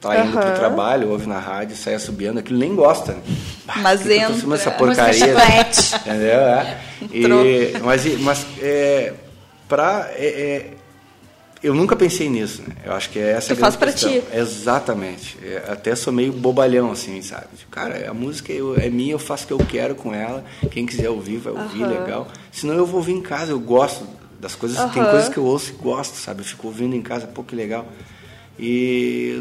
tá 0.00 0.16
indo 0.20 0.32
pro 0.38 0.40
Aham. 0.40 0.54
trabalho, 0.54 1.08
ouve 1.10 1.26
na 1.26 1.38
rádio, 1.40 1.74
sai 1.76 1.94
assobiando, 1.94 2.38
aquilo 2.38 2.58
nem 2.60 2.74
gosta, 2.76 3.12
né? 3.14 3.20
Bah, 3.66 3.74
Mas 3.78 4.02
que 4.02 4.08
que 4.08 4.14
entra. 4.14 4.34
fazendo 4.34 4.54
essa 4.54 4.70
porcaria? 4.70 5.34
Entendeu? 6.00 6.38
É. 6.40 6.78
E, 7.12 7.78
mas, 7.82 8.20
mas 8.20 8.46
é, 8.60 9.12
pra, 9.68 10.08
é, 10.16 10.26
é, 10.26 10.70
eu 11.62 11.74
nunca 11.74 11.94
pensei 11.94 12.28
nisso, 12.28 12.62
né? 12.62 12.74
Eu 12.84 12.92
acho 12.92 13.10
que 13.10 13.18
é 13.18 13.32
essa 13.32 13.54
tu 13.54 13.60
faz 13.60 13.76
pra 13.76 13.92
ti. 13.92 14.22
Exatamente. 14.32 15.38
É, 15.42 15.64
até 15.68 15.94
sou 15.94 16.12
meio 16.12 16.32
bobalhão, 16.32 16.90
assim, 16.90 17.22
sabe? 17.22 17.46
Tipo, 17.56 17.70
cara, 17.70 18.10
a 18.10 18.14
música 18.14 18.52
eu, 18.52 18.76
é 18.76 18.90
minha, 18.90 19.12
eu 19.12 19.18
faço 19.18 19.44
o 19.44 19.46
que 19.46 19.52
eu 19.52 19.58
quero 19.58 19.94
com 19.94 20.12
ela. 20.12 20.44
Quem 20.70 20.84
quiser 20.84 21.08
ouvir, 21.08 21.38
vai 21.38 21.52
ouvir, 21.52 21.82
uhum. 21.82 21.88
legal. 21.88 22.28
Senão 22.50 22.74
eu 22.74 22.84
vou 22.84 22.96
ouvir 22.96 23.12
em 23.12 23.22
casa, 23.22 23.52
eu 23.52 23.60
gosto 23.60 24.04
das 24.40 24.54
coisas. 24.54 24.78
Uhum. 24.78 24.88
Tem 24.88 25.04
coisas 25.04 25.28
que 25.28 25.38
eu 25.38 25.44
ouço 25.44 25.70
e 25.70 25.82
gosto, 25.82 26.16
sabe? 26.16 26.40
Eu 26.40 26.44
fico 26.44 26.66
ouvindo 26.66 26.96
em 26.96 27.02
casa, 27.02 27.26
pô, 27.26 27.44
que 27.44 27.54
legal. 27.54 27.86
E 28.58 29.40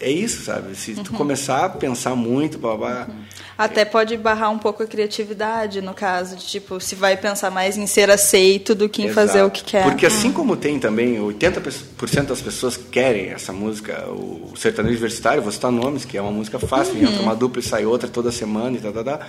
é 0.00 0.10
isso, 0.10 0.44
sabe? 0.44 0.74
Se 0.74 0.94
tu 0.94 1.12
uhum. 1.12 1.18
começar 1.18 1.64
a 1.64 1.68
pensar 1.68 2.14
muito, 2.14 2.58
babá. 2.58 3.06
Uhum. 3.08 3.24
Até 3.56 3.84
pode 3.84 4.16
barrar 4.16 4.50
um 4.50 4.58
pouco 4.58 4.82
a 4.82 4.86
criatividade, 4.86 5.80
no 5.80 5.94
caso, 5.94 6.36
de 6.36 6.44
tipo, 6.44 6.80
se 6.80 6.94
vai 6.94 7.16
pensar 7.16 7.50
mais 7.50 7.76
em 7.76 7.86
ser 7.86 8.10
aceito 8.10 8.74
do 8.74 8.88
que 8.88 9.02
em 9.02 9.06
Exato. 9.06 9.28
fazer 9.28 9.42
o 9.42 9.50
que 9.50 9.62
quer. 9.62 9.84
Porque 9.84 10.04
assim 10.06 10.32
como 10.32 10.56
tem 10.56 10.78
também 10.78 11.18
80% 11.18 12.26
das 12.26 12.40
pessoas 12.40 12.76
que 12.76 12.84
querem 12.84 13.30
essa 13.30 13.52
música, 13.52 14.06
o 14.08 14.52
sertanejo 14.56 14.94
universitário, 14.94 15.42
vou 15.42 15.52
citar 15.52 15.70
nomes, 15.70 16.04
que 16.04 16.18
é 16.18 16.22
uma 16.22 16.32
música 16.32 16.58
fácil, 16.58 16.94
uhum. 16.94 17.04
entra 17.04 17.22
uma 17.22 17.36
dupla 17.36 17.60
e 17.60 17.62
sai 17.62 17.86
outra 17.86 18.08
toda 18.08 18.32
semana 18.32 18.76
e 18.76 18.80
tal, 18.80 18.92
tal, 18.92 19.04
tal 19.04 19.20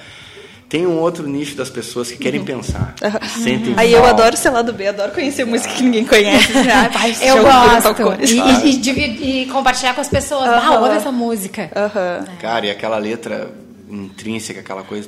tem 0.68 0.86
um 0.86 1.00
outro 1.00 1.28
nicho 1.28 1.56
das 1.56 1.70
pessoas 1.70 2.12
que 2.12 2.18
querem 2.18 2.40
uhum. 2.40 2.46
pensar. 2.46 2.96
Uhum. 3.02 3.44
Sentem 3.44 3.74
Aí 3.78 3.94
eu 3.94 4.04
adoro 4.04 4.36
ser 4.36 4.50
lá 4.50 4.62
do 4.62 4.74
B, 4.74 4.88
adoro 4.88 5.12
conhecer 5.12 5.44
ah. 5.44 5.46
música 5.46 5.74
que 5.74 5.84
ninguém 5.84 6.06
conhece. 6.06 6.52
ah, 6.58 6.90
pai, 6.92 7.16
eu 7.22 7.44
gosto. 7.44 8.24
E, 8.24 8.40
e, 8.40 8.82
e, 8.82 9.42
e, 9.44 9.46
compartilhar 9.48 9.94
com 9.94 10.02
as 10.02 10.10
pessoas. 10.10 10.48
Uhum. 10.48 10.74
Ah, 10.74 10.80
ouve 10.80 10.96
essa 10.96 11.12
música. 11.12 11.70
Uhum. 11.76 12.38
Cara, 12.40 12.66
e 12.66 12.72
aquela 12.72 12.98
letra 12.98 13.52
intrínseca, 13.90 14.60
aquela 14.60 14.84
coisa 14.84 15.08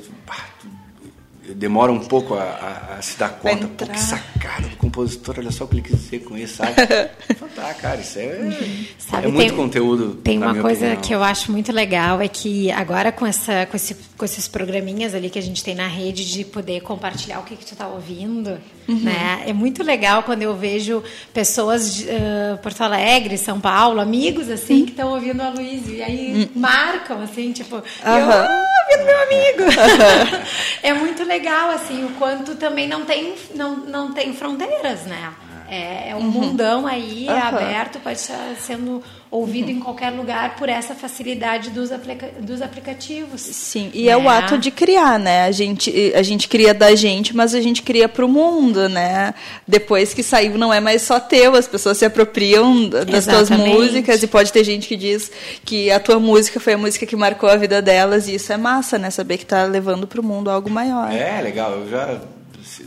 demora 1.54 1.92
um 1.92 2.00
pouco 2.00 2.34
a, 2.34 2.42
a, 2.42 2.94
a 2.98 3.02
se 3.02 3.18
dar 3.18 3.30
conta. 3.30 3.66
Pô, 3.68 3.86
que 3.86 4.00
sacada 4.00 4.68
do 4.68 4.76
compositor, 4.76 5.36
olha 5.38 5.50
só 5.50 5.64
o 5.64 5.68
que 5.68 5.74
ele 5.76 5.82
quis 5.82 5.98
dizer 5.98 6.20
com 6.20 6.36
isso, 6.36 6.56
sabe? 6.56 6.74
tá, 7.54 7.74
cara, 7.74 8.00
isso 8.00 8.18
é, 8.18 8.50
sabe, 8.98 9.26
é 9.26 9.30
muito 9.30 9.48
tem, 9.48 9.56
conteúdo. 9.56 10.14
Tem 10.16 10.38
uma 10.38 10.54
coisa 10.54 10.86
opinião. 10.86 11.02
que 11.02 11.14
eu 11.14 11.22
acho 11.22 11.50
muito 11.50 11.72
legal, 11.72 12.20
é 12.20 12.28
que 12.28 12.70
agora 12.72 13.10
com, 13.10 13.26
essa, 13.26 13.66
com, 13.66 13.76
esse, 13.76 13.94
com 14.16 14.24
esses 14.24 14.48
programinhas 14.48 15.14
ali 15.14 15.28
que 15.30 15.38
a 15.38 15.42
gente 15.42 15.62
tem 15.62 15.74
na 15.74 15.86
rede 15.86 16.30
de 16.30 16.44
poder 16.44 16.80
compartilhar 16.82 17.40
o 17.40 17.42
que, 17.42 17.56
que 17.56 17.64
tu 17.64 17.72
está 17.72 17.88
ouvindo, 17.88 18.58
uhum. 18.88 19.00
né? 19.00 19.42
É 19.46 19.52
muito 19.52 19.82
legal 19.82 20.22
quando 20.22 20.42
eu 20.42 20.56
vejo 20.56 21.02
pessoas 21.32 21.94
de 21.94 22.04
uh, 22.04 22.58
Porto 22.62 22.82
Alegre, 22.82 23.36
São 23.36 23.60
Paulo, 23.60 24.00
amigos 24.00 24.48
assim, 24.48 24.80
uhum. 24.80 24.84
que 24.84 24.90
estão 24.90 25.10
ouvindo 25.12 25.40
a 25.40 25.50
Luiz 25.50 25.88
e 25.88 26.02
aí 26.02 26.32
uhum. 26.34 26.60
marcam, 26.60 27.22
assim, 27.22 27.52
tipo, 27.52 27.76
eu, 27.76 27.82
ah, 28.04 28.64
ouvindo 28.90 29.06
meu 29.06 29.22
amigo. 29.22 30.42
é 30.82 30.92
muito 30.92 31.24
legal 31.24 31.38
legal, 31.38 31.70
assim, 31.70 32.04
o 32.04 32.10
quanto 32.10 32.56
também 32.56 32.88
não 32.88 33.04
tem, 33.04 33.34
não, 33.54 33.76
não 33.76 34.12
tem 34.12 34.32
fronteiras, 34.34 35.04
né? 35.06 35.32
É, 35.70 36.10
é 36.10 36.16
um 36.16 36.20
uhum. 36.20 36.30
mundão 36.30 36.86
aí, 36.86 37.26
uhum. 37.28 37.36
aberto, 37.36 38.00
pode 38.00 38.18
estar 38.18 38.56
sendo 38.58 39.02
ouvido 39.30 39.66
uhum. 39.66 39.76
em 39.76 39.80
qualquer 39.80 40.10
lugar 40.10 40.56
por 40.56 40.66
essa 40.68 40.94
facilidade 40.94 41.68
dos, 41.70 41.92
aplica 41.92 42.30
dos 42.40 42.62
aplicativos. 42.62 43.42
Sim, 43.42 43.90
e 43.92 44.04
né? 44.04 44.12
é 44.12 44.16
o 44.16 44.28
ato 44.28 44.56
de 44.56 44.70
criar, 44.70 45.18
né? 45.18 45.44
A 45.44 45.50
gente, 45.50 45.92
a 46.14 46.22
gente 46.22 46.48
cria 46.48 46.72
da 46.72 46.94
gente, 46.94 47.36
mas 47.36 47.54
a 47.54 47.60
gente 47.60 47.82
cria 47.82 48.08
para 48.08 48.24
o 48.24 48.28
mundo, 48.28 48.88
né? 48.88 49.34
Depois 49.66 50.14
que 50.14 50.22
saiu, 50.22 50.56
não 50.56 50.72
é 50.72 50.80
mais 50.80 51.02
só 51.02 51.20
teu, 51.20 51.54
as 51.54 51.68
pessoas 51.68 51.98
se 51.98 52.04
apropriam 52.06 52.88
das 52.88 53.26
Exatamente. 53.26 53.46
tuas 53.46 53.50
músicas 53.50 54.22
e 54.22 54.26
pode 54.26 54.50
ter 54.50 54.64
gente 54.64 54.88
que 54.88 54.96
diz 54.96 55.30
que 55.66 55.90
a 55.90 56.00
tua 56.00 56.18
música 56.18 56.58
foi 56.58 56.72
a 56.72 56.78
música 56.78 57.04
que 57.04 57.14
marcou 57.14 57.48
a 57.48 57.56
vida 57.56 57.82
delas 57.82 58.26
e 58.26 58.36
isso 58.36 58.50
é 58.52 58.56
massa, 58.56 58.98
né? 58.98 59.10
Saber 59.10 59.36
que 59.36 59.44
está 59.44 59.64
levando 59.64 60.06
para 60.06 60.20
o 60.20 60.24
mundo 60.24 60.50
algo 60.50 60.70
maior. 60.70 61.12
É, 61.12 61.42
legal. 61.42 61.72
Eu 61.72 61.90
já, 61.90 62.18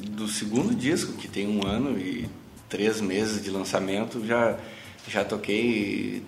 do 0.10 0.28
segundo 0.28 0.74
disco, 0.74 1.14
que 1.14 1.28
tem 1.28 1.48
um 1.48 1.68
ano 1.68 2.00
e 2.00 2.28
três 2.72 3.02
meses 3.02 3.44
de 3.44 3.52
lançamento, 3.52 4.26
já, 4.26 4.56
já 5.08 5.26
toquei 5.26 6.24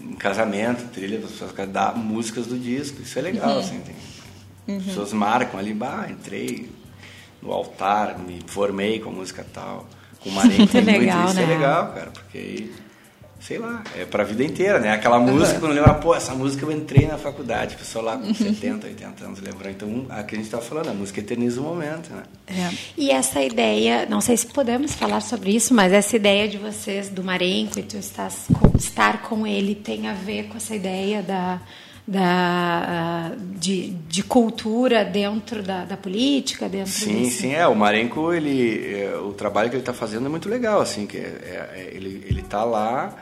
em 0.00 0.14
casamento, 0.14 0.88
trilha, 0.92 1.18
pessoas 1.18 1.52
dar 1.68 1.96
músicas 1.96 2.46
do 2.46 2.56
disco. 2.56 3.02
Isso 3.02 3.18
é 3.18 3.22
legal, 3.22 3.50
uhum. 3.50 3.58
assim. 3.58 3.80
Tem, 3.80 4.76
uhum. 4.76 4.82
Pessoas 4.82 5.12
marcam 5.12 5.58
ali, 5.58 5.74
bah, 5.74 6.06
entrei 6.08 6.70
no 7.42 7.52
altar, 7.52 8.18
me 8.18 8.38
formei 8.46 9.00
com 9.00 9.10
a 9.10 9.12
música 9.12 9.44
tal. 9.52 9.86
Com 10.20 10.30
o 10.30 10.32
Marinho, 10.32 10.66
tem 10.68 10.82
legal, 10.82 11.18
muito, 11.18 11.30
isso 11.30 11.40
é 11.40 11.46
né? 11.46 11.52
é 11.52 11.56
legal, 11.56 11.92
cara, 11.92 12.10
porque 12.10 12.38
aí 12.38 12.72
sei 13.40 13.58
lá, 13.58 13.82
é 13.96 14.04
para 14.04 14.22
a 14.22 14.26
vida 14.26 14.44
inteira, 14.44 14.78
né? 14.78 14.90
Aquela 14.90 15.18
música, 15.18 15.58
quando 15.58 15.72
lembra, 15.72 15.94
pô, 15.94 16.14
essa 16.14 16.34
música 16.34 16.64
eu 16.64 16.70
entrei 16.70 17.06
na 17.06 17.16
faculdade, 17.16 17.74
pessoal 17.76 18.04
lá 18.04 18.18
com 18.18 18.32
70, 18.34 18.86
80 18.86 19.24
anos 19.24 19.40
lembrou. 19.40 19.70
Então, 19.70 20.06
aqui 20.10 20.34
a 20.34 20.38
gente 20.38 20.46
está 20.46 20.58
falando, 20.58 20.88
a 20.90 20.94
música 20.94 21.20
eterniza 21.20 21.60
o 21.60 21.64
momento, 21.64 22.10
né? 22.12 22.22
É. 22.46 22.70
E 22.96 23.10
essa 23.10 23.42
ideia, 23.42 24.06
não 24.06 24.20
sei 24.20 24.36
se 24.36 24.46
podemos 24.46 24.94
falar 24.94 25.20
sobre 25.22 25.52
isso, 25.52 25.72
mas 25.72 25.92
essa 25.92 26.14
ideia 26.14 26.46
de 26.46 26.58
vocês, 26.58 27.08
do 27.08 27.24
Marenco, 27.24 27.78
e 27.78 27.82
tu 27.82 27.96
estás 27.96 28.46
estar 28.78 29.22
com 29.22 29.46
ele, 29.46 29.74
tem 29.74 30.06
a 30.06 30.12
ver 30.12 30.48
com 30.48 30.56
essa 30.56 30.74
ideia 30.74 31.22
da 31.22 31.60
da, 32.08 33.30
de, 33.56 33.90
de 34.08 34.24
cultura 34.24 35.04
dentro 35.04 35.62
da, 35.62 35.84
da 35.84 35.96
política 35.96 36.68
dentro 36.68 36.90
sim 36.90 37.22
desse... 37.22 37.42
sim 37.42 37.52
é 37.52 37.68
o 37.68 37.76
Marenco 37.76 38.32
ele 38.32 38.94
é, 38.94 39.16
o 39.16 39.32
trabalho 39.32 39.68
que 39.68 39.76
ele 39.76 39.82
está 39.82 39.92
fazendo 39.92 40.26
é 40.26 40.28
muito 40.28 40.48
legal 40.48 40.80
assim 40.80 41.06
que 41.06 41.16
é, 41.16 41.20
é, 41.20 41.90
ele 41.94 42.26
ele 42.28 42.40
está 42.40 42.64
lá 42.64 43.14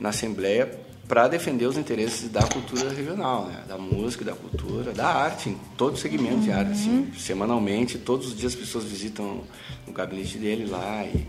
na 0.00 0.08
Assembleia 0.08 0.80
para 1.06 1.26
defender 1.26 1.66
os 1.66 1.76
interesses 1.76 2.30
da 2.30 2.42
cultura 2.42 2.88
regional, 2.90 3.46
né? 3.46 3.64
da 3.66 3.76
música, 3.76 4.24
da 4.24 4.32
cultura, 4.32 4.92
da 4.92 5.08
arte, 5.08 5.48
em 5.48 5.58
todo 5.76 5.98
segmento 5.98 6.36
uhum. 6.36 6.40
de 6.40 6.52
arte. 6.52 6.70
Assim, 6.70 6.90
uhum. 6.90 7.14
semanalmente, 7.18 7.98
todos 7.98 8.28
os 8.28 8.36
dias 8.36 8.54
as 8.54 8.58
pessoas 8.58 8.84
visitam 8.84 9.42
o 9.88 9.92
gabinete 9.92 10.38
dele 10.38 10.66
lá 10.66 11.04
e, 11.04 11.26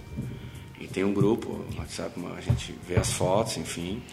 e 0.80 0.88
tem 0.88 1.04
um 1.04 1.12
grupo, 1.12 1.66
WhatsApp, 1.78 2.14
a 2.38 2.42
gente 2.42 2.76
vê 2.88 3.00
as 3.00 3.12
fotos, 3.12 3.58
enfim. 3.58 4.04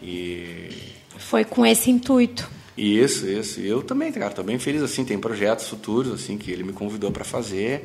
E 0.00 0.70
foi 1.18 1.44
com 1.44 1.66
esse 1.66 1.90
intuito. 1.90 2.48
Isso, 2.76 3.26
isso. 3.26 3.60
Eu 3.60 3.82
também, 3.82 4.12
cara, 4.12 4.28
estou 4.28 4.44
bem 4.44 4.58
feliz 4.60 4.82
assim. 4.82 5.04
Tem 5.04 5.18
projetos 5.18 5.66
futuros 5.66 6.12
assim 6.12 6.38
que 6.38 6.52
ele 6.52 6.62
me 6.62 6.72
convidou 6.72 7.10
para 7.10 7.24
fazer. 7.24 7.84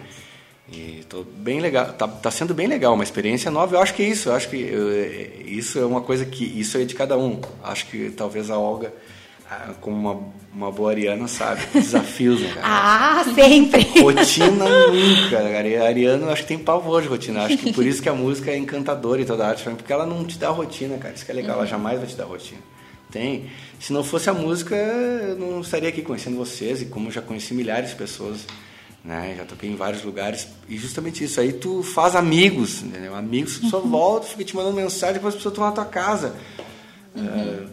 E 0.71 1.03
tô 1.09 1.23
bem 1.23 1.59
legal, 1.59 1.91
tá, 1.93 2.07
tá 2.07 2.31
sendo 2.31 2.53
bem 2.53 2.67
legal, 2.67 2.93
uma 2.93 3.03
experiência 3.03 3.51
nova. 3.51 3.75
Eu 3.75 3.81
acho 3.81 3.93
que 3.93 4.01
é 4.01 4.07
isso, 4.07 4.29
eu 4.29 4.33
acho 4.33 4.49
que 4.49 4.55
eu, 4.55 4.89
é, 4.89 5.43
isso 5.45 5.77
é 5.77 5.85
uma 5.85 6.01
coisa 6.01 6.25
que 6.25 6.43
isso 6.43 6.77
é 6.77 6.85
de 6.85 6.95
cada 6.95 7.17
um. 7.17 7.41
Acho 7.61 7.85
que 7.87 8.09
talvez 8.11 8.49
a 8.49 8.57
Olga, 8.57 8.93
como 9.81 9.95
uma, 9.95 10.21
uma 10.53 10.71
boa 10.71 10.91
ariana, 10.91 11.27
sabe, 11.27 11.61
desafios, 11.73 12.41
né, 12.41 12.53
cara? 12.53 12.65
Ah, 12.65 13.23
sempre. 13.35 13.83
Rotina 14.01 14.65
nunca, 14.87 15.29
cara. 15.29 15.83
A 15.83 15.87
Ariana, 15.87 16.31
acho 16.31 16.43
que 16.43 16.47
tem 16.47 16.59
pavor 16.59 17.01
de 17.01 17.07
rotina. 17.07 17.43
Acho 17.43 17.57
que 17.57 17.73
por 17.73 17.85
isso 17.85 18.01
que 18.01 18.09
a 18.09 18.13
música 18.13 18.51
é 18.51 18.57
encantadora 18.57 19.21
e 19.21 19.25
toda 19.25 19.45
a 19.45 19.49
arte, 19.49 19.63
porque 19.63 19.91
ela 19.91 20.05
não 20.05 20.23
te 20.25 20.37
dá 20.37 20.49
rotina, 20.49 20.97
cara. 20.97 21.13
Isso 21.13 21.25
que 21.25 21.31
é 21.31 21.35
legal, 21.35 21.57
ela 21.57 21.67
jamais 21.67 21.99
vai 21.99 22.07
te 22.07 22.15
dar 22.15 22.25
rotina. 22.25 22.61
Tem. 23.11 23.49
Se 23.79 23.93
não 23.93 24.03
fosse 24.03 24.29
a 24.29 24.33
música, 24.33 24.75
eu 24.75 25.35
não 25.35 25.61
estaria 25.61 25.89
aqui 25.89 26.01
conhecendo 26.01 26.37
vocês 26.37 26.81
e 26.81 26.85
como 26.85 27.11
já 27.11 27.21
conheci 27.21 27.53
milhares 27.53 27.91
de 27.91 27.95
pessoas 27.95 28.47
né? 29.03 29.35
Já 29.37 29.45
toquei 29.45 29.69
em 29.69 29.75
vários 29.75 30.03
lugares 30.03 30.47
e 30.69 30.77
justamente 30.77 31.23
isso 31.23 31.39
aí 31.39 31.51
tu 31.53 31.83
faz 31.83 32.15
amigos, 32.15 32.81
entendeu? 32.81 33.15
Amigos 33.15 33.57
que 33.57 33.69
só 33.69 33.79
uhum. 33.79 33.89
voltam, 33.89 34.29
fica 34.29 34.43
te 34.43 34.55
mandando 34.55 34.75
mensagem 34.75 35.15
depois 35.15 35.33
as 35.33 35.37
pessoas 35.37 35.53
estão 35.53 35.65
na 35.65 35.71
tua 35.71 35.85
casa, 35.85 36.35
uhum. 37.15 37.69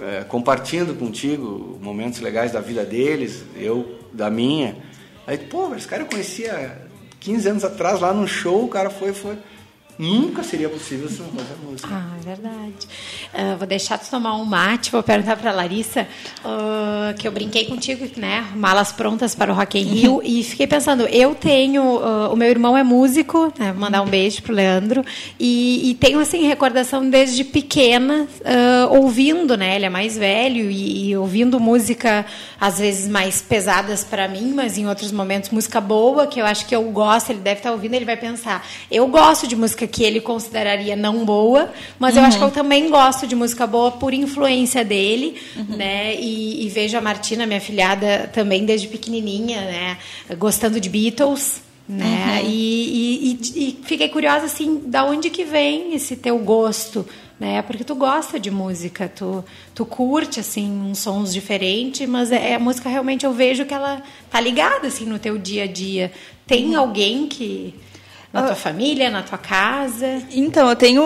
é, 0.00 0.18
é, 0.18 0.24
compartilhando 0.24 0.94
contigo 0.98 1.78
momentos 1.80 2.20
legais 2.20 2.52
da 2.52 2.60
vida 2.60 2.84
deles, 2.84 3.44
eu 3.56 3.98
da 4.12 4.28
minha. 4.28 4.76
Aí, 5.26 5.38
pô, 5.38 5.74
esse 5.74 5.88
cara 5.88 6.02
eu 6.02 6.06
conhecia 6.06 6.82
15 7.20 7.48
anos 7.48 7.64
atrás 7.64 8.00
lá 8.00 8.12
num 8.12 8.26
show, 8.26 8.64
o 8.64 8.68
cara 8.68 8.90
foi, 8.90 9.12
foi. 9.12 9.38
Nunca 9.98 10.42
seria 10.42 10.68
possível 10.68 11.08
se 11.08 11.20
não 11.20 11.28
fosse 11.28 11.52
a 11.52 11.70
música. 11.70 11.88
Ah, 11.92 12.16
é 12.18 12.24
verdade. 12.24 12.88
Uh, 13.34 13.56
vou 13.58 13.66
deixar 13.66 13.98
tu 13.98 14.08
tomar 14.08 14.34
um 14.36 14.44
mate, 14.44 14.90
vou 14.90 15.02
perguntar 15.02 15.36
para 15.36 15.52
Larissa, 15.52 16.08
uh, 16.44 17.14
que 17.18 17.28
eu 17.28 17.32
brinquei 17.32 17.66
contigo, 17.66 18.08
né? 18.16 18.46
Malas 18.56 18.90
prontas 18.90 19.34
para 19.34 19.52
o 19.52 19.54
Rock 19.54 19.78
in 19.78 19.84
Rio, 19.84 20.22
e 20.24 20.42
fiquei 20.42 20.66
pensando, 20.66 21.02
eu 21.08 21.34
tenho, 21.34 21.82
uh, 21.82 22.32
o 22.32 22.36
meu 22.36 22.48
irmão 22.48 22.76
é 22.76 22.82
músico, 22.82 23.52
né? 23.58 23.70
vou 23.72 23.80
mandar 23.80 24.00
um 24.02 24.06
beijo 24.06 24.42
pro 24.42 24.54
Leandro, 24.54 25.04
e, 25.38 25.90
e 25.90 25.94
tenho, 25.94 26.18
assim, 26.20 26.46
recordação 26.46 27.08
desde 27.08 27.44
pequena, 27.44 28.26
ouvindo, 28.90 29.56
né? 29.56 29.76
Ele 29.76 29.86
é 29.86 29.90
mais 29.90 30.16
velho, 30.16 30.70
e, 30.70 31.10
e 31.10 31.16
ouvindo 31.16 31.60
música, 31.60 32.24
às 32.58 32.78
vezes, 32.78 33.08
mais 33.08 33.42
pesadas 33.42 34.04
para 34.04 34.26
mim, 34.26 34.52
mas 34.54 34.78
em 34.78 34.86
outros 34.86 35.12
momentos 35.12 35.50
música 35.50 35.80
boa, 35.80 36.26
que 36.26 36.40
eu 36.40 36.46
acho 36.46 36.66
que 36.66 36.74
eu 36.74 36.82
gosto, 36.84 37.30
ele 37.30 37.40
deve 37.40 37.60
estar 37.60 37.70
tá 37.70 37.74
ouvindo, 37.74 37.94
ele 37.94 38.04
vai 38.04 38.16
pensar, 38.16 38.66
eu 38.90 39.06
gosto 39.06 39.46
de 39.46 39.54
música 39.54 39.81
que 39.86 40.02
ele 40.02 40.20
consideraria 40.20 40.96
não 40.96 41.24
boa, 41.24 41.72
mas 41.98 42.14
uhum. 42.14 42.20
eu 42.20 42.26
acho 42.26 42.38
que 42.38 42.44
eu 42.44 42.50
também 42.50 42.90
gosto 42.90 43.26
de 43.26 43.34
música 43.34 43.66
boa 43.66 43.92
por 43.92 44.14
influência 44.14 44.84
dele, 44.84 45.36
uhum. 45.56 45.76
né? 45.76 46.14
E, 46.14 46.66
e, 46.66 46.68
vejo 46.68 46.96
a 46.96 47.00
Martina, 47.00 47.46
minha 47.46 47.60
filhada, 47.60 48.30
também 48.32 48.64
desde 48.64 48.88
pequenininha, 48.88 49.60
né? 49.60 49.98
Gostando 50.38 50.80
de 50.80 50.88
Beatles. 50.88 51.62
Né? 51.88 52.40
Uhum. 52.42 52.48
E, 52.48 53.32
e, 53.32 53.68
e, 53.68 53.78
fiquei 53.84 54.08
curiosa 54.08 54.46
assim, 54.46 54.82
da 54.86 55.04
onde 55.04 55.28
que 55.30 55.44
vem 55.44 55.94
esse 55.94 56.14
teu 56.14 56.38
gosto, 56.38 57.04
né? 57.38 57.60
Porque 57.62 57.82
tu 57.82 57.94
gosta 57.96 58.38
de 58.38 58.50
música, 58.50 59.10
tu, 59.14 59.44
tu 59.74 59.84
curte 59.84 60.38
assim 60.38 60.70
uns 60.70 61.00
sons 61.00 61.32
diferentes, 61.32 62.08
mas 62.08 62.30
é, 62.30 62.54
a 62.54 62.58
música 62.58 62.88
realmente 62.88 63.26
eu 63.26 63.32
vejo 63.32 63.64
que 63.64 63.74
ela 63.74 64.00
tá 64.30 64.40
ligada 64.40 64.86
assim 64.86 65.04
no 65.04 65.18
teu 65.18 65.36
dia 65.36 65.64
a 65.64 65.66
dia. 65.66 66.12
Tem 66.46 66.70
uhum. 66.70 66.78
alguém 66.80 67.26
que 67.26 67.74
Na 68.32 68.42
tua 68.42 68.54
família, 68.54 69.10
na 69.10 69.22
tua 69.22 69.36
casa? 69.36 70.22
Então, 70.30 70.68
eu 70.68 70.76
tenho. 70.76 71.02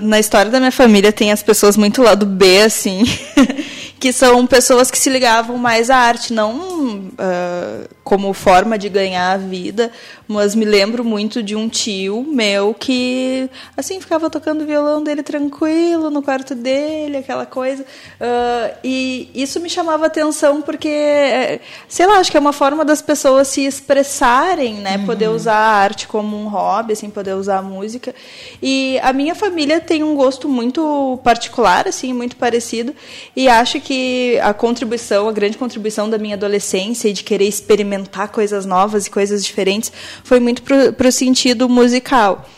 Na 0.00 0.20
história 0.20 0.50
da 0.50 0.60
minha 0.60 0.70
família 0.70 1.12
tem 1.12 1.32
as 1.32 1.42
pessoas 1.42 1.76
muito 1.76 2.02
lá 2.02 2.14
do 2.14 2.24
B, 2.24 2.62
assim. 2.62 3.02
que 3.98 4.12
são 4.12 4.44
pessoas 4.48 4.90
que 4.90 4.98
se 4.98 5.08
ligavam 5.08 5.56
mais 5.56 5.88
à 5.88 5.96
arte, 5.96 6.32
não 6.32 7.11
uh, 7.12 7.88
como 8.02 8.32
forma 8.32 8.76
de 8.76 8.88
ganhar 8.88 9.32
a 9.32 9.36
vida, 9.36 9.92
mas 10.26 10.54
me 10.54 10.64
lembro 10.64 11.04
muito 11.04 11.42
de 11.42 11.54
um 11.54 11.68
tio 11.68 12.24
meu 12.24 12.74
que, 12.74 13.48
assim, 13.76 14.00
ficava 14.00 14.28
tocando 14.28 14.62
o 14.62 14.66
violão 14.66 15.02
dele 15.02 15.22
tranquilo 15.22 16.10
no 16.10 16.22
quarto 16.22 16.54
dele, 16.54 17.18
aquela 17.18 17.46
coisa. 17.46 17.82
Uh, 17.82 18.76
e 18.82 19.30
isso 19.34 19.60
me 19.60 19.70
chamava 19.70 20.06
atenção 20.06 20.60
porque, 20.60 21.60
sei 21.88 22.06
lá, 22.06 22.18
acho 22.18 22.30
que 22.30 22.36
é 22.36 22.40
uma 22.40 22.52
forma 22.52 22.84
das 22.84 23.00
pessoas 23.00 23.48
se 23.48 23.64
expressarem, 23.64 24.74
né? 24.74 24.96
Uhum. 24.96 25.06
Poder 25.06 25.28
usar 25.28 25.54
a 25.54 25.76
arte 25.76 26.08
como 26.08 26.36
um 26.36 26.48
hobby, 26.48 26.92
assim, 26.92 27.08
poder 27.08 27.34
usar 27.34 27.58
a 27.58 27.62
música. 27.62 28.14
E 28.60 28.98
a 29.00 29.12
minha 29.12 29.34
família 29.34 29.80
tem 29.80 30.02
um 30.02 30.16
gosto 30.16 30.48
muito 30.48 31.20
particular, 31.22 31.86
assim, 31.86 32.12
muito 32.12 32.34
parecido, 32.36 32.92
e 33.36 33.48
acho 33.48 33.80
que 33.80 33.92
que 33.92 34.38
a 34.40 34.54
contribuição, 34.54 35.28
a 35.28 35.32
grande 35.32 35.58
contribuição 35.58 36.08
da 36.08 36.16
minha 36.16 36.34
adolescência 36.34 37.01
e 37.08 37.12
de 37.12 37.22
querer 37.22 37.46
experimentar 37.46 38.28
coisas 38.28 38.66
novas 38.66 39.06
e 39.06 39.10
coisas 39.10 39.44
diferentes 39.44 39.92
foi 40.24 40.40
muito 40.40 40.62
para 40.62 41.08
o 41.08 41.12
sentido 41.12 41.68
musical. 41.68 42.48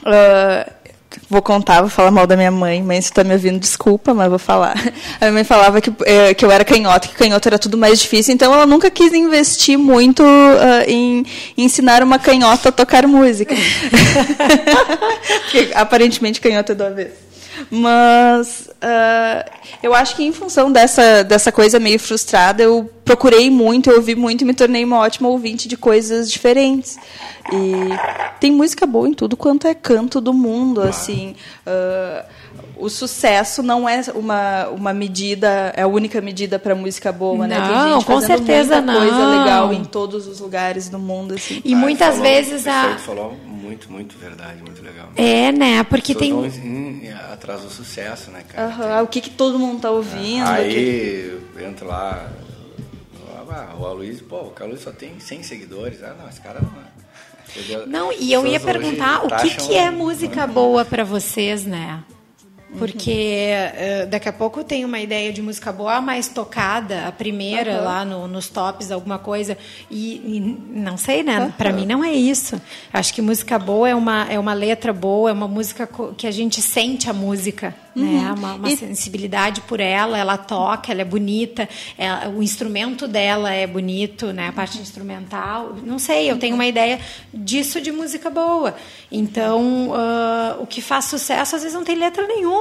Uh, 0.00 0.80
vou 1.28 1.42
contar, 1.42 1.80
vou 1.80 1.90
falar 1.90 2.10
mal 2.10 2.26
da 2.26 2.36
minha 2.36 2.50
mãe, 2.50 2.82
mãe, 2.82 3.00
se 3.00 3.08
está 3.08 3.24
me 3.24 3.32
ouvindo, 3.32 3.58
desculpa, 3.58 4.14
mas 4.14 4.28
vou 4.28 4.38
falar. 4.38 4.74
A 5.20 5.24
minha 5.26 5.32
mãe 5.32 5.44
falava 5.44 5.80
que, 5.80 5.92
é, 6.04 6.34
que 6.34 6.44
eu 6.44 6.50
era 6.50 6.64
canhoto, 6.64 7.08
que 7.08 7.14
canhoto 7.14 7.48
era 7.48 7.58
tudo 7.58 7.76
mais 7.76 8.00
difícil, 8.00 8.34
então 8.34 8.52
ela 8.52 8.66
nunca 8.66 8.90
quis 8.90 9.12
investir 9.12 9.78
muito 9.78 10.22
uh, 10.22 10.84
em, 10.86 11.24
em, 11.56 11.64
ensinar 11.64 12.02
uma 12.02 12.18
canhota 12.18 12.68
a 12.68 12.72
tocar 12.72 13.06
música. 13.06 13.54
Porque 15.42 15.70
aparentemente 15.74 16.40
canhoto 16.40 16.72
é 16.72 16.74
do 16.74 16.84
avesso. 16.84 17.29
Mas 17.70 18.68
uh, 18.68 19.50
eu 19.82 19.94
acho 19.94 20.16
que 20.16 20.22
em 20.22 20.32
função 20.32 20.70
dessa, 20.70 21.22
dessa 21.24 21.50
coisa 21.50 21.78
meio 21.78 21.98
frustrada, 21.98 22.62
eu 22.62 22.88
procurei 23.04 23.50
muito, 23.50 23.90
eu 23.90 23.96
ouvi 23.96 24.14
muito 24.14 24.42
e 24.42 24.44
me 24.44 24.54
tornei 24.54 24.84
uma 24.84 24.98
ótima 24.98 25.28
ouvinte 25.28 25.68
de 25.68 25.76
coisas 25.76 26.30
diferentes. 26.30 26.98
E 27.52 28.38
tem 28.38 28.52
música 28.52 28.86
boa 28.86 29.08
em 29.08 29.14
tudo 29.14 29.36
quanto 29.36 29.66
é 29.66 29.74
canto 29.74 30.20
do 30.20 30.32
mundo, 30.32 30.80
assim. 30.80 31.34
Uh, 31.66 32.24
o 32.76 32.88
sucesso 32.88 33.62
não 33.62 33.88
é 33.88 34.02
uma, 34.14 34.68
uma 34.68 34.94
medida, 34.94 35.72
é 35.76 35.82
a 35.82 35.86
única 35.86 36.20
medida 36.20 36.58
para 36.58 36.74
música 36.74 37.12
boa, 37.12 37.46
não, 37.46 37.48
né? 37.48 37.60
Tem 37.60 37.92
gente 37.92 38.04
com 38.04 38.20
certeza 38.20 38.80
muita 38.80 38.92
não. 38.92 39.00
coisa 39.00 39.26
legal 39.26 39.72
em 39.72 39.84
todos 39.84 40.26
os 40.26 40.40
lugares 40.40 40.88
do 40.88 40.98
mundo, 40.98 41.34
assim. 41.34 41.60
E 41.64 41.74
ah, 41.74 41.76
muitas 41.76 42.16
falou, 42.16 42.22
vezes 42.22 42.66
a 42.66 42.96
falou 42.98 43.36
muito, 43.46 43.92
muito 43.92 44.18
verdade, 44.18 44.62
muito 44.62 44.82
legal. 44.82 45.08
É, 45.16 45.52
né? 45.52 45.82
Porque 45.84 46.14
tem 46.14 46.32
vão 46.32 46.50
atrás 47.32 47.60
do 47.60 47.70
sucesso, 47.70 48.30
né, 48.30 48.42
cara? 48.48 48.68
Uhum. 48.68 48.78
Tem... 48.78 49.02
O 49.02 49.06
que, 49.06 49.20
que 49.20 49.30
todo 49.30 49.58
mundo 49.58 49.80
tá 49.80 49.90
ouvindo? 49.90 50.48
Aí 50.48 51.40
que... 51.54 51.62
entra 51.64 51.86
lá 51.86 52.28
ah, 53.50 53.74
o 53.78 53.84
Aloysio, 53.84 54.24
pô, 54.26 54.36
o 54.36 54.52
Aloysio 54.58 54.84
só 54.84 54.92
tem 54.92 55.18
100 55.18 55.42
seguidores. 55.42 56.02
Ah, 56.02 56.14
não, 56.18 56.28
esse 56.28 56.40
cara 56.40 56.60
não 56.60 56.70
é. 56.80 57.86
Não, 57.86 58.12
e 58.12 58.32
eu 58.32 58.46
ia 58.46 58.60
perguntar 58.60 59.24
o 59.24 59.36
que, 59.42 59.50
que 59.56 59.74
é 59.74 59.90
música 59.90 60.46
boa 60.46 60.84
para 60.84 61.02
vocês, 61.02 61.64
né? 61.64 62.00
Porque 62.78 63.48
uh, 64.04 64.06
daqui 64.06 64.28
a 64.28 64.32
pouco 64.32 64.62
tem 64.62 64.84
uma 64.84 65.00
ideia 65.00 65.32
de 65.32 65.42
música 65.42 65.72
boa 65.72 66.00
mais 66.00 66.28
tocada, 66.28 67.06
a 67.06 67.12
primeira 67.12 67.78
uhum. 67.78 67.84
lá 67.84 68.04
no, 68.04 68.28
nos 68.28 68.48
tops, 68.48 68.92
alguma 68.92 69.18
coisa. 69.18 69.58
E, 69.90 70.36
e 70.36 70.40
não 70.70 70.96
sei, 70.96 71.22
né? 71.22 71.40
Uhum. 71.40 71.50
Para 71.52 71.72
mim 71.72 71.84
não 71.84 72.04
é 72.04 72.12
isso. 72.12 72.60
Acho 72.92 73.12
que 73.12 73.20
música 73.20 73.58
boa 73.58 73.88
é 73.88 73.94
uma, 73.94 74.30
é 74.30 74.38
uma 74.38 74.54
letra 74.54 74.92
boa, 74.92 75.30
é 75.30 75.32
uma 75.32 75.48
música 75.48 75.88
que 76.16 76.26
a 76.26 76.30
gente 76.30 76.62
sente 76.62 77.10
a 77.10 77.12
música. 77.12 77.74
Né? 77.94 78.02
Uhum. 78.02 78.22
Né? 78.22 78.32
Uma, 78.32 78.54
uma 78.54 78.70
e... 78.70 78.76
sensibilidade 78.76 79.60
por 79.62 79.80
ela, 79.80 80.16
ela 80.16 80.38
toca, 80.38 80.92
ela 80.92 81.00
é 81.00 81.04
bonita, 81.04 81.68
ela, 81.98 82.28
o 82.28 82.42
instrumento 82.42 83.08
dela 83.08 83.52
é 83.52 83.66
bonito, 83.66 84.32
né? 84.32 84.48
a 84.48 84.52
parte 84.52 84.78
instrumental. 84.78 85.76
Não 85.84 85.98
sei, 85.98 86.30
eu 86.30 86.38
tenho 86.38 86.54
uma 86.54 86.66
ideia 86.66 87.00
disso 87.34 87.80
de 87.80 87.90
música 87.90 88.30
boa. 88.30 88.76
Então, 89.10 89.90
uh, 89.90 90.62
o 90.62 90.66
que 90.66 90.80
faz 90.80 91.06
sucesso 91.06 91.56
às 91.56 91.62
vezes 91.62 91.74
não 91.74 91.84
tem 91.84 91.96
letra 91.96 92.26
nenhuma. 92.26 92.59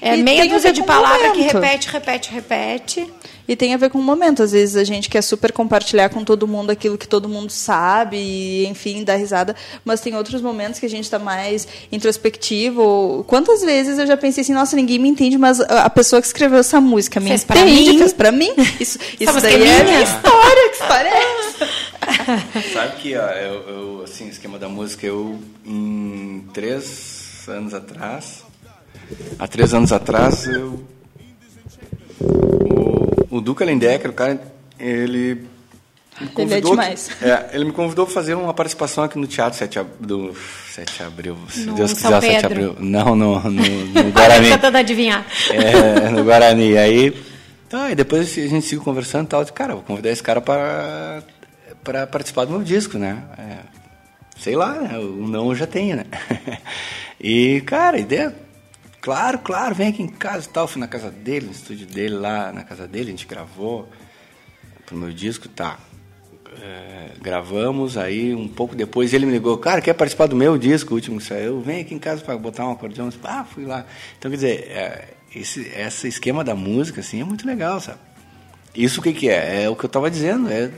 É 0.00 0.16
e 0.16 0.22
meia 0.22 0.48
dúzia 0.48 0.72
de 0.72 0.82
palavras 0.82 1.32
que 1.32 1.42
repete, 1.42 1.88
repete, 1.88 2.30
repete. 2.32 3.12
E 3.50 3.56
tem 3.56 3.74
a 3.74 3.76
ver 3.76 3.90
com 3.90 3.98
o 3.98 4.02
momento. 4.02 4.44
Às 4.44 4.52
vezes 4.52 4.76
a 4.76 4.84
gente 4.84 5.10
quer 5.10 5.22
super 5.22 5.50
compartilhar 5.50 6.08
com 6.08 6.22
todo 6.22 6.46
mundo 6.46 6.70
aquilo 6.70 6.96
que 6.96 7.08
todo 7.08 7.28
mundo 7.28 7.50
sabe, 7.50 8.16
e, 8.16 8.66
enfim, 8.66 9.02
dar 9.02 9.16
risada. 9.16 9.56
Mas 9.84 10.00
tem 10.00 10.14
outros 10.14 10.40
momentos 10.40 10.78
que 10.78 10.86
a 10.86 10.88
gente 10.88 11.04
está 11.04 11.18
mais 11.18 11.66
introspectivo. 11.90 13.24
Quantas 13.26 13.62
vezes 13.62 13.98
eu 13.98 14.06
já 14.06 14.16
pensei 14.16 14.42
assim, 14.42 14.52
nossa, 14.52 14.76
ninguém 14.76 15.00
me 15.00 15.08
entende, 15.08 15.36
mas 15.36 15.60
a 15.60 15.90
pessoa 15.90 16.22
que 16.22 16.28
escreveu 16.28 16.60
essa 16.60 16.80
música 16.80 17.18
me 17.18 17.28
fez 17.28 17.42
entende, 17.42 17.90
mim. 17.90 17.98
fez 17.98 18.12
pra 18.12 18.30
mim. 18.30 18.52
Isso, 18.78 18.98
isso 19.18 19.40
daí 19.40 19.62
é, 19.62 19.80
é 19.80 19.82
minha 19.82 20.02
história. 20.02 20.68
Que 20.68 20.82
história 20.82 21.08
é 21.08 21.38
essa? 21.40 21.68
Sabe 22.72 22.96
que 23.02 23.16
ó, 23.16 23.26
eu, 23.30 23.68
eu, 23.68 24.02
assim, 24.04 24.26
o 24.26 24.30
esquema 24.30 24.60
da 24.60 24.68
música, 24.68 25.06
eu, 25.06 25.38
em 25.66 26.46
três 26.52 27.44
anos 27.48 27.74
atrás, 27.74 28.44
há 29.38 29.46
três 29.46 29.74
anos 29.74 29.92
atrás, 29.92 30.46
eu 30.46 30.84
o 33.30 33.40
Duca 33.40 33.64
Lendecker, 33.64 34.10
o 34.10 34.12
cara, 34.12 34.40
ele 34.78 35.46
me 36.20 36.28
convidou, 36.28 36.44
ele 36.46 36.54
é 36.54 36.60
demais. 36.60 37.10
É, 37.22 37.50
ele 37.52 37.64
me 37.64 37.72
convidou 37.72 38.04
para 38.04 38.14
fazer 38.14 38.34
uma 38.34 38.52
participação 38.52 39.04
aqui 39.04 39.18
no 39.18 39.26
Teatro 39.26 39.58
7 39.58 39.80
do 40.00 40.34
7 40.74 40.96
de 40.96 41.02
Abril. 41.02 41.38
Se 41.48 41.60
no 41.60 41.74
Deus 41.74 41.92
quiser, 41.94 42.20
7 42.20 42.38
de 42.40 42.46
Abril. 42.46 42.76
Não, 42.78 43.14
no, 43.14 43.40
no, 43.40 43.50
no 43.50 44.12
Guarani. 44.12 44.50
tentando 44.50 44.76
adivinhar. 44.76 45.24
É, 45.50 46.10
no 46.10 46.24
Guarani. 46.24 46.76
Aí, 46.76 47.16
tá, 47.68 47.90
e 47.90 47.94
depois 47.94 48.36
a 48.36 48.46
gente 48.48 48.66
seguiu 48.66 48.82
conversando 48.82 49.26
e 49.26 49.28
tal. 49.28 49.40
Eu 49.40 49.44
disse, 49.44 49.54
cara, 49.54 49.74
vou 49.74 49.82
convidar 49.82 50.10
esse 50.10 50.22
cara 50.22 50.40
para, 50.40 51.22
para 51.82 52.06
participar 52.06 52.44
do 52.44 52.52
meu 52.52 52.62
disco, 52.62 52.98
né? 52.98 53.22
É, 53.38 53.56
sei 54.38 54.56
lá, 54.56 54.74
né? 54.74 54.98
O 54.98 55.26
não 55.26 55.48
eu 55.48 55.54
já 55.54 55.66
tenho, 55.66 55.96
né? 55.96 56.04
E, 57.22 57.60
cara, 57.66 57.98
ideia 57.98 58.34
Claro, 59.00 59.38
claro, 59.38 59.74
vem 59.74 59.88
aqui 59.88 60.02
em 60.02 60.08
casa 60.08 60.46
e 60.46 60.52
tal. 60.52 60.68
Fui 60.68 60.80
na 60.80 60.88
casa 60.88 61.10
dele, 61.10 61.46
no 61.46 61.52
estúdio 61.52 61.86
dele, 61.86 62.14
lá 62.14 62.52
na 62.52 62.62
casa 62.62 62.86
dele, 62.86 63.08
a 63.08 63.10
gente 63.10 63.26
gravou 63.26 63.88
pro 64.84 64.96
meu 64.96 65.12
disco, 65.12 65.48
tá. 65.48 65.78
É, 66.60 67.12
gravamos, 67.22 67.96
aí 67.96 68.34
um 68.34 68.48
pouco 68.48 68.74
depois 68.74 69.14
ele 69.14 69.24
me 69.24 69.32
ligou, 69.32 69.56
cara, 69.56 69.80
quer 69.80 69.94
participar 69.94 70.26
do 70.26 70.34
meu 70.34 70.58
disco, 70.58 70.92
o 70.92 70.94
último 70.96 71.18
que 71.18 71.24
saiu? 71.24 71.60
Vem 71.60 71.80
aqui 71.80 71.94
em 71.94 71.98
casa 71.98 72.22
para 72.22 72.36
botar 72.36 72.66
um 72.66 72.72
acordeão. 72.72 73.08
Ah, 73.22 73.44
fui 73.44 73.64
lá. 73.64 73.86
Então, 74.18 74.30
quer 74.30 74.36
dizer, 74.36 74.66
é, 74.68 75.08
esse, 75.34 75.60
esse 75.60 76.08
esquema 76.08 76.42
da 76.42 76.54
música, 76.54 77.00
assim, 77.00 77.20
é 77.20 77.24
muito 77.24 77.46
legal, 77.46 77.80
sabe? 77.80 77.98
Isso 78.74 79.00
o 79.00 79.02
que, 79.02 79.12
que 79.12 79.28
é? 79.28 79.62
É 79.62 79.70
o 79.70 79.76
que 79.76 79.84
eu 79.84 79.88
tava 79.88 80.10
dizendo, 80.10 80.50
é, 80.50 80.70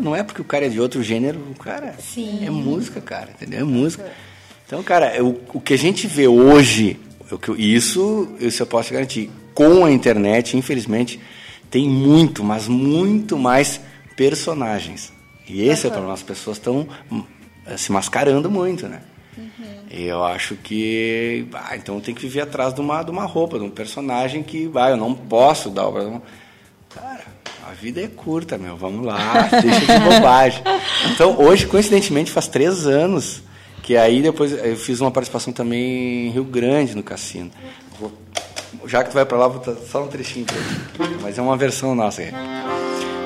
não 0.00 0.16
é 0.16 0.22
porque 0.22 0.40
o 0.40 0.44
cara 0.44 0.66
é 0.66 0.68
de 0.68 0.80
outro 0.80 1.02
gênero, 1.02 1.40
o 1.50 1.58
cara 1.58 1.94
Sim. 1.98 2.44
é 2.44 2.50
música, 2.50 3.00
cara, 3.00 3.30
entendeu? 3.30 3.60
É 3.60 3.64
música. 3.64 4.10
Então, 4.66 4.82
cara, 4.82 5.22
o, 5.22 5.40
o 5.54 5.60
que 5.60 5.74
a 5.74 5.78
gente 5.78 6.06
vê 6.06 6.26
hoje 6.26 6.98
isso, 7.56 8.28
isso 8.40 8.62
eu 8.62 8.66
posso 8.66 8.92
garantir. 8.92 9.30
Com 9.54 9.84
a 9.84 9.90
internet, 9.90 10.56
infelizmente, 10.56 11.20
tem 11.70 11.88
muito, 11.88 12.42
mas 12.42 12.68
muito 12.68 13.38
mais 13.38 13.80
personagens. 14.16 15.12
E 15.48 15.62
esse 15.62 15.86
uhum. 15.86 15.88
é 15.88 15.90
o 15.90 15.92
problema. 15.92 16.14
As 16.14 16.22
pessoas 16.22 16.56
estão 16.56 16.86
hum, 17.10 17.22
se 17.76 17.92
mascarando 17.92 18.50
muito, 18.50 18.88
né? 18.88 19.02
Uhum. 19.36 19.50
Eu 19.90 20.24
acho 20.24 20.56
que. 20.56 21.46
Ah, 21.52 21.76
então 21.76 22.00
tem 22.00 22.14
que 22.14 22.22
viver 22.22 22.42
atrás 22.42 22.74
de 22.74 22.80
uma, 22.80 23.02
de 23.02 23.10
uma 23.10 23.24
roupa, 23.24 23.58
de 23.58 23.64
um 23.64 23.70
personagem 23.70 24.42
que. 24.42 24.70
Ah, 24.74 24.90
eu 24.90 24.96
não 24.96 25.14
posso 25.14 25.70
dar 25.70 25.88
o. 25.88 26.22
Cara, 26.94 27.24
a 27.68 27.72
vida 27.72 28.00
é 28.00 28.08
curta, 28.08 28.58
meu. 28.58 28.76
Vamos 28.76 29.04
lá, 29.06 29.48
deixa 29.62 29.80
de 29.80 30.04
bobagem. 30.04 30.62
Então, 31.12 31.38
hoje, 31.40 31.66
coincidentemente, 31.66 32.30
faz 32.30 32.48
três 32.48 32.86
anos 32.86 33.42
que 33.82 33.96
aí 33.96 34.22
depois 34.22 34.52
eu 34.52 34.76
fiz 34.76 35.00
uma 35.00 35.10
participação 35.10 35.52
também 35.52 36.28
em 36.28 36.30
Rio 36.30 36.44
Grande, 36.44 36.94
no 36.94 37.02
cassino. 37.02 37.50
Vou, 37.98 38.12
já 38.86 39.02
que 39.02 39.10
tu 39.10 39.14
vai 39.14 39.24
para 39.24 39.36
lá, 39.36 39.48
vou 39.48 39.58
botar 39.58 39.74
só 39.90 40.04
um 40.04 40.08
trechinho 40.08 40.46
pra 40.46 41.06
Mas 41.20 41.36
é 41.36 41.42
uma 41.42 41.56
versão 41.56 41.94
nossa. 41.94 42.22
Aí. 42.22 42.32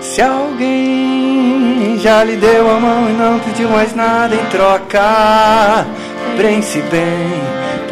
Se 0.00 0.22
alguém 0.22 1.98
já 1.98 2.24
lhe 2.24 2.36
deu 2.36 2.70
a 2.70 2.80
mão 2.80 3.10
e 3.10 3.12
não 3.12 3.38
pediu 3.40 3.68
mais 3.68 3.94
nada 3.94 4.34
em 4.34 4.44
troca, 4.46 5.86
pense 6.38 6.80
bem, 6.82 7.30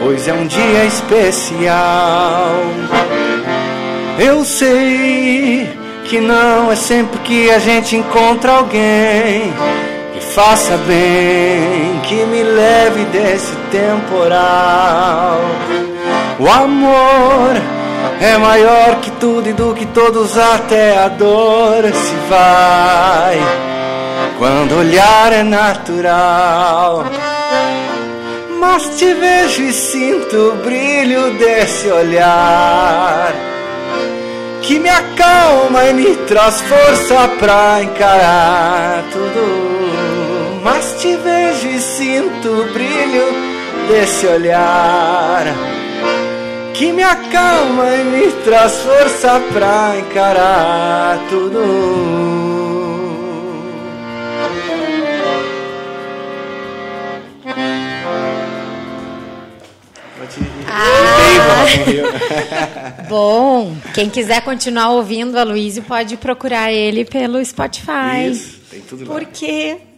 pois 0.00 0.26
é 0.26 0.32
um 0.32 0.46
dia 0.46 0.84
especial. 0.86 2.54
Eu 4.18 4.44
sei 4.44 5.68
que 6.04 6.20
não 6.20 6.70
é 6.70 6.76
sempre 6.76 7.18
que 7.20 7.50
a 7.50 7.58
gente 7.58 7.96
encontra 7.96 8.52
alguém 8.52 9.52
faça 10.34 10.76
bem, 10.78 12.00
que 12.02 12.26
me 12.26 12.42
leve 12.42 13.04
desse 13.06 13.54
temporal. 13.70 15.38
O 16.40 16.48
amor 16.48 17.54
é 18.20 18.36
maior 18.36 18.96
que 19.00 19.12
tudo 19.12 19.48
e 19.48 19.52
do 19.52 19.72
que 19.74 19.86
todos, 19.86 20.36
até 20.36 20.98
a 20.98 21.08
dor 21.08 21.84
se 21.84 22.14
vai. 22.28 23.38
quando 24.38 24.76
olhar 24.76 25.32
é 25.32 25.44
natural. 25.44 27.04
Mas 28.58 28.98
te 28.98 29.14
vejo 29.14 29.62
e 29.62 29.72
sinto 29.72 30.36
o 30.36 30.56
brilho 30.56 31.34
desse 31.34 31.88
olhar 31.88 33.32
que 34.62 34.78
me 34.78 34.88
acalma 34.88 35.84
e 35.84 35.92
me 35.92 36.16
traz 36.26 36.62
força 36.62 37.28
pra 37.38 37.82
encarar 37.82 39.04
tudo. 39.12 39.93
Mas 40.64 40.94
te 40.98 41.14
vejo 41.14 41.68
e 41.68 41.78
sinto 41.78 42.48
o 42.48 42.72
brilho 42.72 43.26
desse 43.86 44.26
olhar 44.26 45.44
que 46.72 46.90
me 46.90 47.02
acalma 47.02 47.94
e 47.94 48.04
me 48.04 48.32
traz 48.42 48.80
força 48.80 49.42
pra 49.52 49.94
encarar 49.98 51.18
tudo. 51.28 51.60
Bom, 63.08 63.76
quem 63.94 64.08
quiser 64.08 64.42
continuar 64.42 64.92
ouvindo 64.92 65.36
a 65.36 65.44
Luísio 65.44 65.82
pode 65.82 66.16
procurar 66.16 66.72
ele 66.72 67.04
pelo 67.04 67.44
Spotify. 67.44 68.30
Isso, 68.30 68.60
tem 68.70 68.80
tudo 68.80 69.04
lá. 69.04 69.14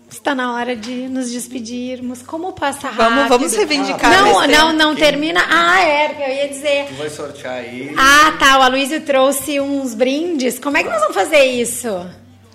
Está 0.08 0.34
na 0.34 0.54
hora 0.54 0.76
de 0.76 1.08
nos 1.08 1.32
despedirmos. 1.32 2.22
Como 2.22 2.52
passa 2.52 2.88
rápido. 2.88 2.96
Vamos, 2.96 3.28
vamos 3.28 3.54
reivindicar. 3.54 4.10
Não, 4.10 4.46
não, 4.46 4.72
não 4.72 4.94
termina. 4.94 5.44
Ah, 5.48 5.80
é, 5.80 6.08
porque 6.08 6.22
eu 6.22 6.34
ia 6.34 6.48
dizer. 6.48 6.86
Tu 6.86 6.94
vai 6.94 7.10
sortear 7.10 7.54
aí. 7.54 7.92
Ah, 7.96 8.32
tá. 8.38 8.58
O 8.58 8.62
Aloysio 8.62 9.00
trouxe 9.00 9.60
uns 9.60 9.94
brindes. 9.94 10.58
Como 10.58 10.76
é 10.76 10.82
que 10.84 10.88
nós 10.88 11.00
vamos 11.00 11.14
fazer 11.14 11.44
isso? 11.44 12.06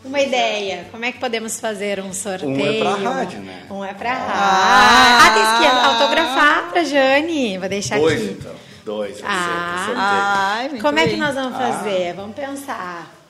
Uma 0.04 0.20
ideia. 0.20 0.88
Como 0.92 1.06
é 1.06 1.12
que 1.12 1.20
podemos 1.20 1.60
fazer 1.60 2.00
um 2.00 2.14
sorteio? 2.14 2.52
Um 2.52 2.66
é 2.66 2.80
pra 2.80 3.12
rádio, 3.12 3.40
né? 3.40 3.64
Um 3.70 3.84
é 3.86 3.94
pra 3.94 4.14
rádio. 4.14 4.34
Ah. 4.34 5.20
Ah, 5.24 5.30
tem 5.34 5.60
que 5.60 5.86
autografar 5.86 6.70
pra 6.72 6.84
Jane. 6.84 7.58
Vou 7.58 7.70
deixar 7.70 8.00
Dois, 8.00 8.22
aqui. 8.22 8.38
então. 8.40 8.52
Dois. 8.84 9.22
Ah. 9.24 10.54
Ai, 10.56 10.70
muito 10.70 10.82
Como 10.82 10.98
é 10.98 11.08
que 11.08 11.18
nós 11.18 11.36
vamos 11.36 11.58
fazer? 11.58 12.14
Vamos 12.16 12.36
pensar. 12.36 13.21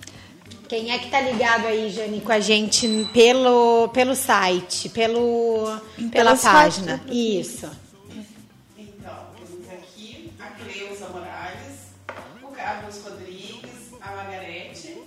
Quem 0.72 0.90
é 0.90 0.98
que 0.98 1.10
tá 1.10 1.20
ligado 1.20 1.68
aí, 1.68 1.90
Jane, 1.90 2.22
com 2.22 2.32
a 2.32 2.40
gente 2.40 2.88
pelo, 3.12 3.90
pelo 3.90 4.16
site, 4.16 4.88
pelo, 4.88 5.66
pela 6.10 6.34
página? 6.38 7.02
Isso. 7.10 7.70
Então, 8.78 9.14
temos 9.36 9.70
aqui 9.70 10.32
a 10.40 10.46
Cleusa 10.52 11.10
Morales, 11.10 11.90
o 12.42 12.48
Carlos 12.56 13.04
Rodrigues, 13.04 13.92
a 14.00 14.16
Margarete, 14.16 14.98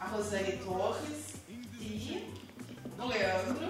a 0.00 0.06
Rosane 0.06 0.52
Torres 0.52 1.34
e 1.78 2.26
o 2.98 3.04
Leandro 3.06 3.68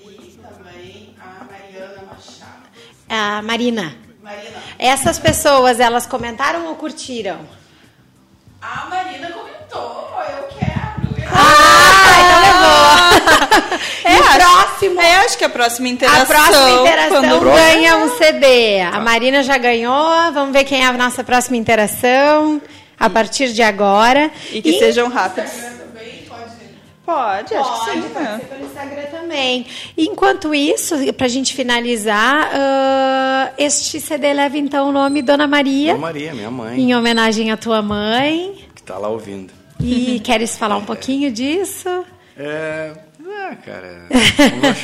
e 0.00 0.38
também 0.42 1.14
a 1.18 1.44
Mariana 1.44 2.02
Machado. 2.02 2.68
A 3.08 3.40
Marina. 3.40 3.96
Marina, 4.22 4.62
Essas 4.78 5.18
pessoas, 5.18 5.80
elas 5.80 6.06
comentaram 6.06 6.66
ou 6.66 6.76
curtiram? 6.76 7.40
a 8.60 8.86
Marina 8.86 9.30
comentou, 9.30 9.57
eu 9.76 10.48
quero. 10.58 11.28
Ah, 11.32 12.14
então 12.20 12.40
levou. 12.42 13.78
É, 14.04 14.12
e 14.16 14.20
o 14.20 14.24
acho- 14.24 14.38
próximo? 14.38 15.00
É, 15.00 15.16
acho 15.16 15.38
que 15.38 15.44
a 15.44 15.48
próxima 15.48 15.88
interação. 15.88 16.22
A 16.22 16.26
próxima 16.26 16.70
interação 16.80 17.22
quando- 17.22 17.44
ganha 17.54 17.96
um 17.96 18.16
CD. 18.16 18.80
A 18.80 19.00
Marina 19.00 19.42
já 19.42 19.58
ganhou. 19.58 20.32
Vamos 20.32 20.52
ver 20.52 20.64
quem 20.64 20.82
é 20.82 20.86
a 20.86 20.92
nossa 20.92 21.22
próxima 21.22 21.56
interação 21.56 22.60
a 22.98 23.10
partir 23.10 23.52
de 23.52 23.62
agora. 23.62 24.30
E 24.50 24.62
que 24.62 24.78
sejam 24.78 25.08
rápidos. 25.08 25.50
Também 25.52 26.24
pode. 26.28 26.48
Pode, 27.04 27.54
acho 27.54 27.72
que 27.72 27.78
Pode, 27.86 28.02
sim. 28.02 28.08
pode 28.08 28.24
né? 28.24 28.38
ser 28.40 28.46
pelo 28.46 28.64
Instagram 28.66 29.02
também. 29.10 29.66
Enquanto 29.96 30.54
isso, 30.54 30.94
para 31.14 31.26
a 31.26 31.28
gente 31.28 31.54
finalizar, 31.54 32.50
ah, 32.52 33.50
este 33.58 34.00
CD 34.00 34.32
leva 34.32 34.56
então 34.58 34.88
o 34.88 34.92
nome 34.92 35.22
Dona 35.22 35.46
Maria, 35.46 35.92
Dona 35.94 36.06
Maria, 36.06 36.34
minha 36.34 36.50
mãe, 36.50 36.80
em 36.80 36.94
homenagem 36.94 37.50
à 37.52 37.56
tua 37.56 37.80
mãe. 37.82 38.64
que 38.74 38.82
tá 38.82 38.96
lá 38.98 39.08
ouvindo. 39.08 39.52
E 39.80 40.20
queres 40.20 40.56
falar 40.58 40.76
um 40.76 40.84
pouquinho 40.84 41.30
disso? 41.32 42.04
É. 42.36 42.92
Ah, 43.50 43.56
cara. 43.56 44.06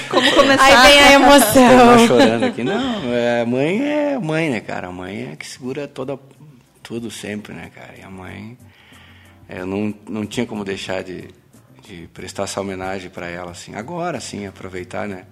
Como 0.09 0.33
começar? 0.35 0.64
Aí 0.64 0.88
vem 0.88 1.00
a 1.00 1.12
emoção. 1.12 2.07
chorando 2.07 2.44
aqui. 2.44 2.62
Não, 2.64 3.12
é, 3.12 3.44
mãe 3.44 3.83
é 3.83 4.18
mãe, 4.18 4.50
né, 4.50 4.61
cara? 4.61 4.88
A 4.88 4.92
mãe 4.92 5.30
é 5.33 5.37
que 5.37 5.46
segura 5.46 5.87
toda, 5.88 6.18
tudo 6.83 7.11
sempre, 7.11 7.52
né, 7.52 7.70
cara? 7.74 7.94
E 7.98 8.02
a 8.02 8.09
mãe. 8.11 8.57
é, 9.48 9.61
Eu 9.61 9.66
não, 9.66 9.94
não 10.09 10.24
tinha 10.26 10.46
como 10.46 10.64
deixar 10.64 11.02
de, 11.02 11.28
de 11.83 12.09
prestar 12.14 12.44
essa 12.44 12.61
homenagem 12.61 13.11
para 13.11 13.28
ela, 13.28 13.50
assim. 13.50 13.74
Agora, 13.74 14.18
assim, 14.18 14.46
aproveitar, 14.46 15.07
né? 15.09 15.24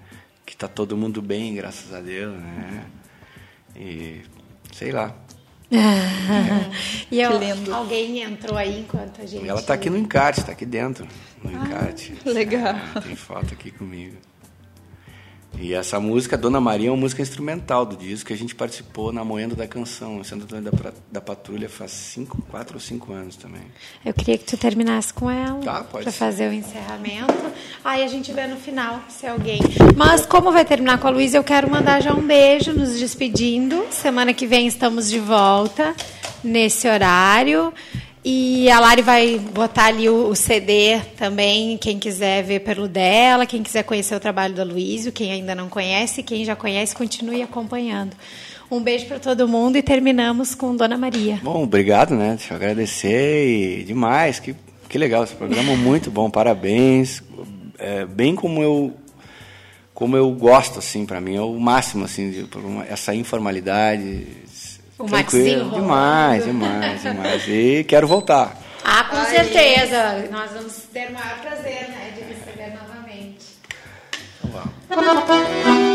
Que 0.45 0.57
tá 0.57 0.69
todo 0.69 0.97
mundo 0.97 1.23
bem, 1.23 1.55
graças 1.55 1.95
a 1.95 2.01
Deus, 2.01 2.35
né? 2.35 2.85
E. 3.77 4.21
Sei 4.73 4.91
lá. 4.91 5.15
E 7.11 7.21
eu- 7.21 7.39
Que 7.39 7.45
lindo. 7.45 7.75
alguém 7.75 8.23
entrou 8.23 8.57
aí 8.57 8.81
enquanto 8.81 9.21
a 9.23 9.27
gente. 9.27 9.47
Ela 9.49 9.63
tá 9.63 9.75
aqui 9.75 9.89
no 9.91 9.97
encarte, 9.99 10.45
tá 10.45 10.53
aqui 10.53 10.65
dentro. 10.67 11.07
No 11.43 11.51
encarte. 11.51 12.15
legal. 12.25 12.75
É, 12.95 13.01
tem 13.01 13.17
foto 13.17 13.53
aqui 13.55 13.71
comigo. 13.71 14.17
E 15.59 15.75
essa 15.75 16.01
música, 16.01 16.37
Dona 16.37 16.61
Maria, 16.61 16.89
é 16.89 16.91
uma 16.91 16.97
música 16.97 17.23
instrumental 17.23 17.87
do 17.87 17.97
disco 17.97 18.29
que 18.29 18.33
a 18.33 18.37
gente 18.37 18.55
participou 18.55 19.13
na 19.13 19.25
Moendo 19.25 19.55
da 19.55 19.67
Canção, 19.67 20.23
Centro 20.25 20.45
Antônio 20.45 20.73
da, 20.73 20.93
da 21.11 21.21
Patrulha, 21.21 21.69
faz 21.69 21.93
cinco, 21.93 22.43
quatro 22.51 22.75
ou 22.75 22.81
cinco 22.81 23.13
anos 23.13 23.37
também. 23.37 23.63
Eu 24.05 24.13
queria 24.13 24.39
que 24.39 24.45
tu 24.45 24.57
terminasse 24.57 25.13
com 25.13 25.31
ela. 25.31 25.61
Tá, 25.61 25.87
ser. 26.03 26.11
fazer 26.11 26.51
o 26.51 26.53
encerramento. 26.53 27.53
Aí 27.85 28.03
a 28.03 28.09
gente 28.09 28.33
vê 28.33 28.47
no 28.47 28.57
final 28.57 29.01
se 29.09 29.27
alguém. 29.27 29.61
Mas 29.97 30.27
como 30.27 30.51
vai 30.51 30.65
terminar 30.65 30.99
com 30.99 31.07
a 31.07 31.11
Luísa, 31.11 31.37
eu 31.37 31.45
quero 31.45 31.71
mandar 31.71 32.01
já 32.01 32.13
um 32.13 32.27
beijo, 32.27 32.73
nos 32.73 32.99
despedindo. 32.99 33.87
Semana 33.91 34.35
que 34.35 34.47
vem 34.47 34.67
estamos 34.67 35.09
de 35.09 35.21
volta 35.21 35.95
nesse 36.43 36.89
horário. 36.89 37.73
E 38.25 38.71
a 38.71 38.79
Lari 38.79 39.03
vai 39.03 39.39
botar 39.39 39.87
ali 39.87 40.09
o, 40.09 40.29
o 40.29 40.37
CD 40.37 41.01
também, 41.17 41.77
quem 41.77 41.99
quiser 41.99 42.45
ver 42.45 42.61
pelo 42.61 42.87
dela, 42.87 43.47
quem 43.47 43.65
quiser 43.65 43.83
conhecer 43.83 44.15
o 44.15 44.21
trabalho 44.21 44.55
da 44.55 44.63
Luísa, 44.63 45.11
quem 45.11 45.33
ainda 45.33 45.57
não 45.57 45.69
conhece, 45.69 46.23
quem 46.23 46.45
já 46.45 46.55
conhece, 46.55 46.95
continue 46.95 47.43
acompanhando. 47.43 48.17
Um 48.71 48.81
beijo 48.81 49.07
para 49.07 49.19
todo 49.19 49.49
mundo 49.49 49.77
e 49.77 49.83
terminamos 49.83 50.55
com 50.55 50.77
Dona 50.77 50.97
Maria. 50.97 51.41
Bom, 51.43 51.65
obrigado, 51.65 52.15
né? 52.15 52.37
Deixa 52.39 52.55
eu 52.55 52.57
agradecer 52.57 53.81
e 53.81 53.85
demais. 53.85 54.39
Que, 54.39 54.55
que 54.89 54.97
legal 54.97 55.25
esse 55.25 55.35
programa, 55.35 55.77
muito 55.77 56.11
bom, 56.11 56.31
parabéns. 56.31 57.23
É, 57.79 58.07
bem 58.07 58.37
como 58.37 58.63
eu 58.63 58.95
como 59.93 60.17
eu 60.17 60.31
gosto, 60.33 60.79
assim, 60.79 61.05
para 61.05 61.21
mim 61.21 61.37
é 61.37 61.41
o 61.41 61.61
máximo, 61.61 62.05
assim, 62.05 62.31
de, 62.31 62.47
essa 62.89 63.15
informalidade. 63.15 64.27
O 64.99 65.05
tranquilo, 65.05 65.65
Maxinho 65.67 65.71
demais, 65.71 66.45
demais, 66.45 67.03
demais. 67.03 67.49
E 67.49 67.85
quero 67.85 68.07
voltar. 68.07 68.57
Ah, 68.85 69.05
com 69.05 69.25
certeza. 69.25 70.29
Nós 70.31 70.51
vamos 70.53 70.75
ter 70.93 71.09
o 71.09 71.13
maior 71.13 71.39
prazer, 71.41 71.89
né, 71.89 72.13
de 72.15 72.23
receber 72.23 72.75
novamente. 72.75 73.53
rule 75.65 75.92